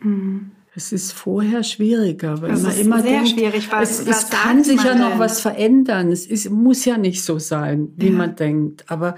Mhm. 0.00 0.52
Es 0.74 0.90
ist 0.90 1.12
vorher 1.12 1.62
schwieriger, 1.62 2.40
weil 2.40 2.52
das 2.52 2.62
man 2.62 2.72
ist 2.72 2.80
immer 2.80 3.02
sehr 3.02 3.12
denkt, 3.12 3.28
schwierig, 3.28 3.70
weil 3.70 3.82
es, 3.82 4.00
es 4.06 4.30
kann 4.30 4.64
sich 4.64 4.82
ja 4.82 4.94
noch 4.94 5.10
denn? 5.10 5.18
was 5.18 5.40
verändern. 5.40 6.10
Es 6.10 6.26
ist, 6.26 6.48
muss 6.50 6.86
ja 6.86 6.96
nicht 6.96 7.22
so 7.22 7.38
sein, 7.38 7.92
wie 7.96 8.06
ja. 8.06 8.12
man 8.12 8.36
denkt. 8.36 8.90
Aber 8.90 9.16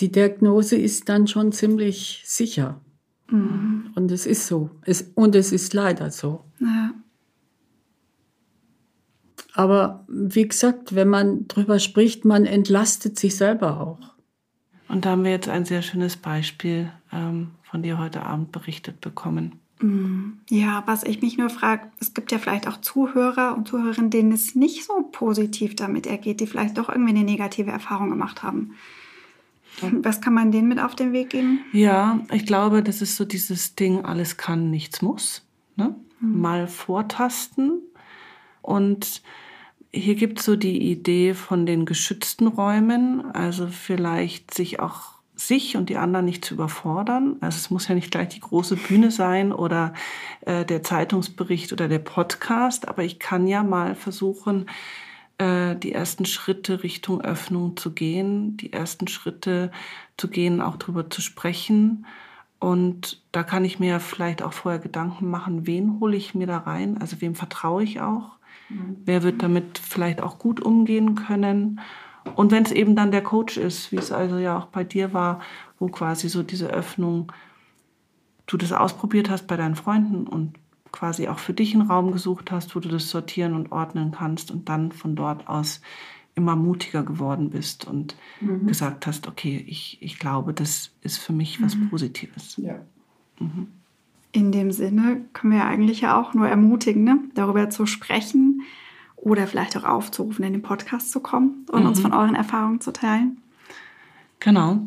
die 0.00 0.10
Diagnose 0.10 0.76
ist 0.76 1.08
dann 1.08 1.28
schon 1.28 1.52
ziemlich 1.52 2.22
sicher. 2.24 2.80
Mhm. 3.30 3.92
Und 3.94 4.10
es 4.10 4.26
ist 4.26 4.48
so. 4.48 4.70
Es, 4.84 5.12
und 5.14 5.36
es 5.36 5.52
ist 5.52 5.72
leider 5.72 6.10
so. 6.10 6.44
Ja. 6.58 6.94
Aber 9.54 10.04
wie 10.08 10.48
gesagt, 10.48 10.94
wenn 10.94 11.08
man 11.08 11.46
drüber 11.48 11.78
spricht, 11.78 12.24
man 12.24 12.46
entlastet 12.46 13.18
sich 13.18 13.36
selber 13.36 13.80
auch. 13.80 14.12
Und 14.88 15.04
da 15.04 15.10
haben 15.10 15.24
wir 15.24 15.30
jetzt 15.30 15.48
ein 15.48 15.64
sehr 15.64 15.82
schönes 15.82 16.16
Beispiel 16.16 16.90
ähm, 17.12 17.52
von 17.62 17.82
dir 17.82 17.98
heute 17.98 18.22
Abend 18.24 18.52
berichtet 18.52 19.00
bekommen. 19.00 19.60
Mm, 19.80 20.40
ja, 20.48 20.82
was 20.86 21.02
ich 21.02 21.22
mich 21.22 21.38
nur 21.38 21.50
frage, 21.50 21.90
es 21.98 22.14
gibt 22.14 22.32
ja 22.32 22.38
vielleicht 22.38 22.68
auch 22.68 22.80
Zuhörer 22.80 23.56
und 23.56 23.68
Zuhörerinnen, 23.68 24.10
denen 24.10 24.32
es 24.32 24.54
nicht 24.54 24.84
so 24.84 25.08
positiv 25.12 25.76
damit 25.76 26.06
ergeht, 26.06 26.40
die 26.40 26.46
vielleicht 26.46 26.78
doch 26.78 26.88
irgendwie 26.88 27.10
eine 27.10 27.24
negative 27.24 27.70
Erfahrung 27.70 28.10
gemacht 28.10 28.42
haben. 28.42 28.74
Was 29.80 30.20
kann 30.20 30.34
man 30.34 30.52
denen 30.52 30.68
mit 30.68 30.78
auf 30.78 30.94
den 30.94 31.12
Weg 31.12 31.30
geben? 31.30 31.60
Ja, 31.72 32.20
ich 32.30 32.44
glaube, 32.44 32.82
das 32.82 33.00
ist 33.00 33.16
so 33.16 33.24
dieses 33.24 33.74
Ding, 33.74 34.04
alles 34.04 34.36
kann, 34.36 34.70
nichts 34.70 35.00
muss. 35.00 35.46
Ne? 35.76 35.94
Mhm. 36.20 36.40
Mal 36.40 36.68
vortasten. 36.68 37.80
Und 38.60 39.22
hier 39.94 40.14
gibt 40.14 40.38
es 40.40 40.46
so 40.46 40.56
die 40.56 40.90
Idee 40.90 41.34
von 41.34 41.66
den 41.66 41.84
geschützten 41.84 42.46
Räumen, 42.46 43.30
also 43.34 43.66
vielleicht 43.66 44.54
sich 44.54 44.80
auch 44.80 45.12
sich 45.34 45.76
und 45.76 45.88
die 45.88 45.96
anderen 45.96 46.24
nicht 46.24 46.44
zu 46.44 46.54
überfordern. 46.54 47.36
Also 47.40 47.56
es 47.56 47.70
muss 47.70 47.88
ja 47.88 47.94
nicht 47.94 48.10
gleich 48.10 48.28
die 48.28 48.40
große 48.40 48.76
Bühne 48.76 49.10
sein 49.10 49.52
oder 49.52 49.92
äh, 50.42 50.64
der 50.64 50.82
Zeitungsbericht 50.82 51.72
oder 51.72 51.88
der 51.88 51.98
Podcast, 51.98 52.88
aber 52.88 53.02
ich 53.02 53.18
kann 53.18 53.46
ja 53.46 53.62
mal 53.62 53.94
versuchen, 53.94 54.66
äh, 55.38 55.76
die 55.76 55.92
ersten 55.92 56.24
Schritte 56.24 56.82
Richtung 56.82 57.20
Öffnung 57.20 57.76
zu 57.76 57.92
gehen, 57.92 58.56
die 58.56 58.72
ersten 58.72 59.08
Schritte 59.08 59.72
zu 60.16 60.28
gehen, 60.28 60.60
auch 60.60 60.76
darüber 60.76 61.10
zu 61.10 61.20
sprechen. 61.20 62.06
Und 62.58 63.22
da 63.32 63.42
kann 63.42 63.64
ich 63.64 63.80
mir 63.80 63.98
vielleicht 63.98 64.42
auch 64.42 64.52
vorher 64.52 64.80
Gedanken 64.80 65.28
machen, 65.28 65.66
wen 65.66 65.98
hole 65.98 66.16
ich 66.16 66.34
mir 66.34 66.46
da 66.46 66.58
rein, 66.58 66.98
also 66.98 67.20
wem 67.20 67.34
vertraue 67.34 67.82
ich 67.82 68.00
auch. 68.00 68.38
Wer 69.04 69.22
wird 69.22 69.42
damit 69.42 69.78
vielleicht 69.78 70.22
auch 70.22 70.38
gut 70.38 70.60
umgehen 70.60 71.14
können. 71.14 71.80
Und 72.36 72.52
wenn 72.52 72.64
es 72.64 72.72
eben 72.72 72.94
dann 72.94 73.10
der 73.10 73.22
Coach 73.22 73.56
ist, 73.56 73.92
wie 73.92 73.96
es 73.96 74.12
also 74.12 74.38
ja 74.38 74.58
auch 74.58 74.66
bei 74.66 74.84
dir 74.84 75.12
war, 75.12 75.40
wo 75.78 75.88
quasi 75.88 76.28
so 76.28 76.42
diese 76.42 76.68
Öffnung, 76.68 77.32
du 78.46 78.56
das 78.56 78.72
ausprobiert 78.72 79.30
hast 79.30 79.46
bei 79.46 79.56
deinen 79.56 79.74
Freunden 79.76 80.26
und 80.26 80.54
quasi 80.92 81.28
auch 81.28 81.38
für 81.38 81.54
dich 81.54 81.74
einen 81.74 81.88
Raum 81.88 82.12
gesucht 82.12 82.52
hast, 82.52 82.76
wo 82.76 82.80
du 82.80 82.88
das 82.88 83.08
sortieren 83.08 83.54
und 83.54 83.72
ordnen 83.72 84.12
kannst 84.12 84.50
und 84.50 84.68
dann 84.68 84.92
von 84.92 85.16
dort 85.16 85.48
aus 85.48 85.80
immer 86.34 86.56
mutiger 86.56 87.02
geworden 87.02 87.50
bist 87.50 87.86
und 87.86 88.16
mhm. 88.40 88.66
gesagt 88.66 89.06
hast, 89.06 89.26
okay, 89.26 89.64
ich, 89.66 89.98
ich 90.00 90.18
glaube, 90.18 90.54
das 90.54 90.90
ist 91.02 91.18
für 91.18 91.32
mich 91.32 91.60
was 91.62 91.74
mhm. 91.76 91.90
Positives. 91.90 92.56
Ja. 92.56 92.80
Mhm. 93.38 93.68
In 94.32 94.50
dem 94.50 94.72
Sinne 94.72 95.22
können 95.32 95.52
wir 95.52 95.64
eigentlich 95.64 96.00
ja 96.00 96.18
auch 96.18 96.34
nur 96.34 96.48
ermutigen, 96.48 97.04
ne? 97.04 97.18
darüber 97.34 97.68
zu 97.70 97.86
sprechen 97.86 98.62
oder 99.16 99.46
vielleicht 99.46 99.76
auch 99.76 99.84
aufzurufen, 99.84 100.44
in 100.44 100.54
den 100.54 100.62
Podcast 100.62 101.12
zu 101.12 101.20
kommen 101.20 101.66
und 101.70 101.86
uns 101.86 101.98
mhm. 101.98 102.02
von 102.02 102.12
euren 102.12 102.34
Erfahrungen 102.34 102.80
zu 102.80 102.92
teilen. 102.92 103.38
Genau, 104.40 104.80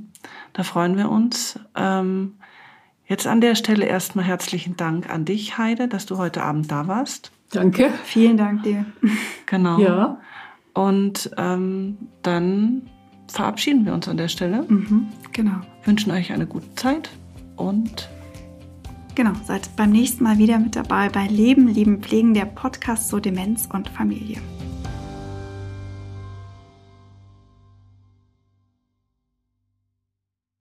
da 0.53 0.63
freuen 0.63 0.97
wir 0.97 1.09
uns. 1.09 1.59
Ähm, 1.75 2.33
Jetzt 3.07 3.27
an 3.27 3.39
der 3.39 3.55
Stelle 3.55 3.85
erstmal 3.85 4.25
herzlichen 4.25 4.77
Dank 4.77 5.09
an 5.09 5.25
dich, 5.25 5.57
Heide, 5.57 5.87
dass 5.87 6.07
du 6.07 6.17
heute 6.17 6.43
Abend 6.43 6.71
da 6.71 6.87
warst. 6.87 7.31
Danke. 7.51 7.91
Vielen 8.03 8.37
Dank 8.37 8.63
dir. 8.63 8.85
Genau. 9.47 9.77
Ja. 9.77 10.19
Und 10.73 11.29
ähm, 11.37 11.97
dann 12.23 12.89
verabschieden 13.27 13.85
wir 13.85 13.93
uns 13.93 14.07
an 14.07 14.17
der 14.17 14.27
Stelle. 14.27 14.65
Mhm, 14.67 15.05
genau. 15.31 15.61
Wünschen 15.83 16.11
euch 16.11 16.33
eine 16.33 16.47
gute 16.47 16.73
Zeit 16.73 17.11
und 17.55 18.09
Genau, 19.15 19.31
seid 19.45 19.73
beim 19.77 19.91
nächsten 19.91 20.25
Mal 20.25 20.37
wieder 20.37 20.59
mit 20.59 20.75
dabei 20.75 21.07
bei 21.07 21.27
Leben, 21.27 21.69
Lieben, 21.69 22.01
Pflegen, 22.01 22.33
der 22.33 22.43
Podcast 22.43 23.07
zur 23.07 23.21
Demenz 23.21 23.65
und 23.71 23.87
Familie. 23.89 24.41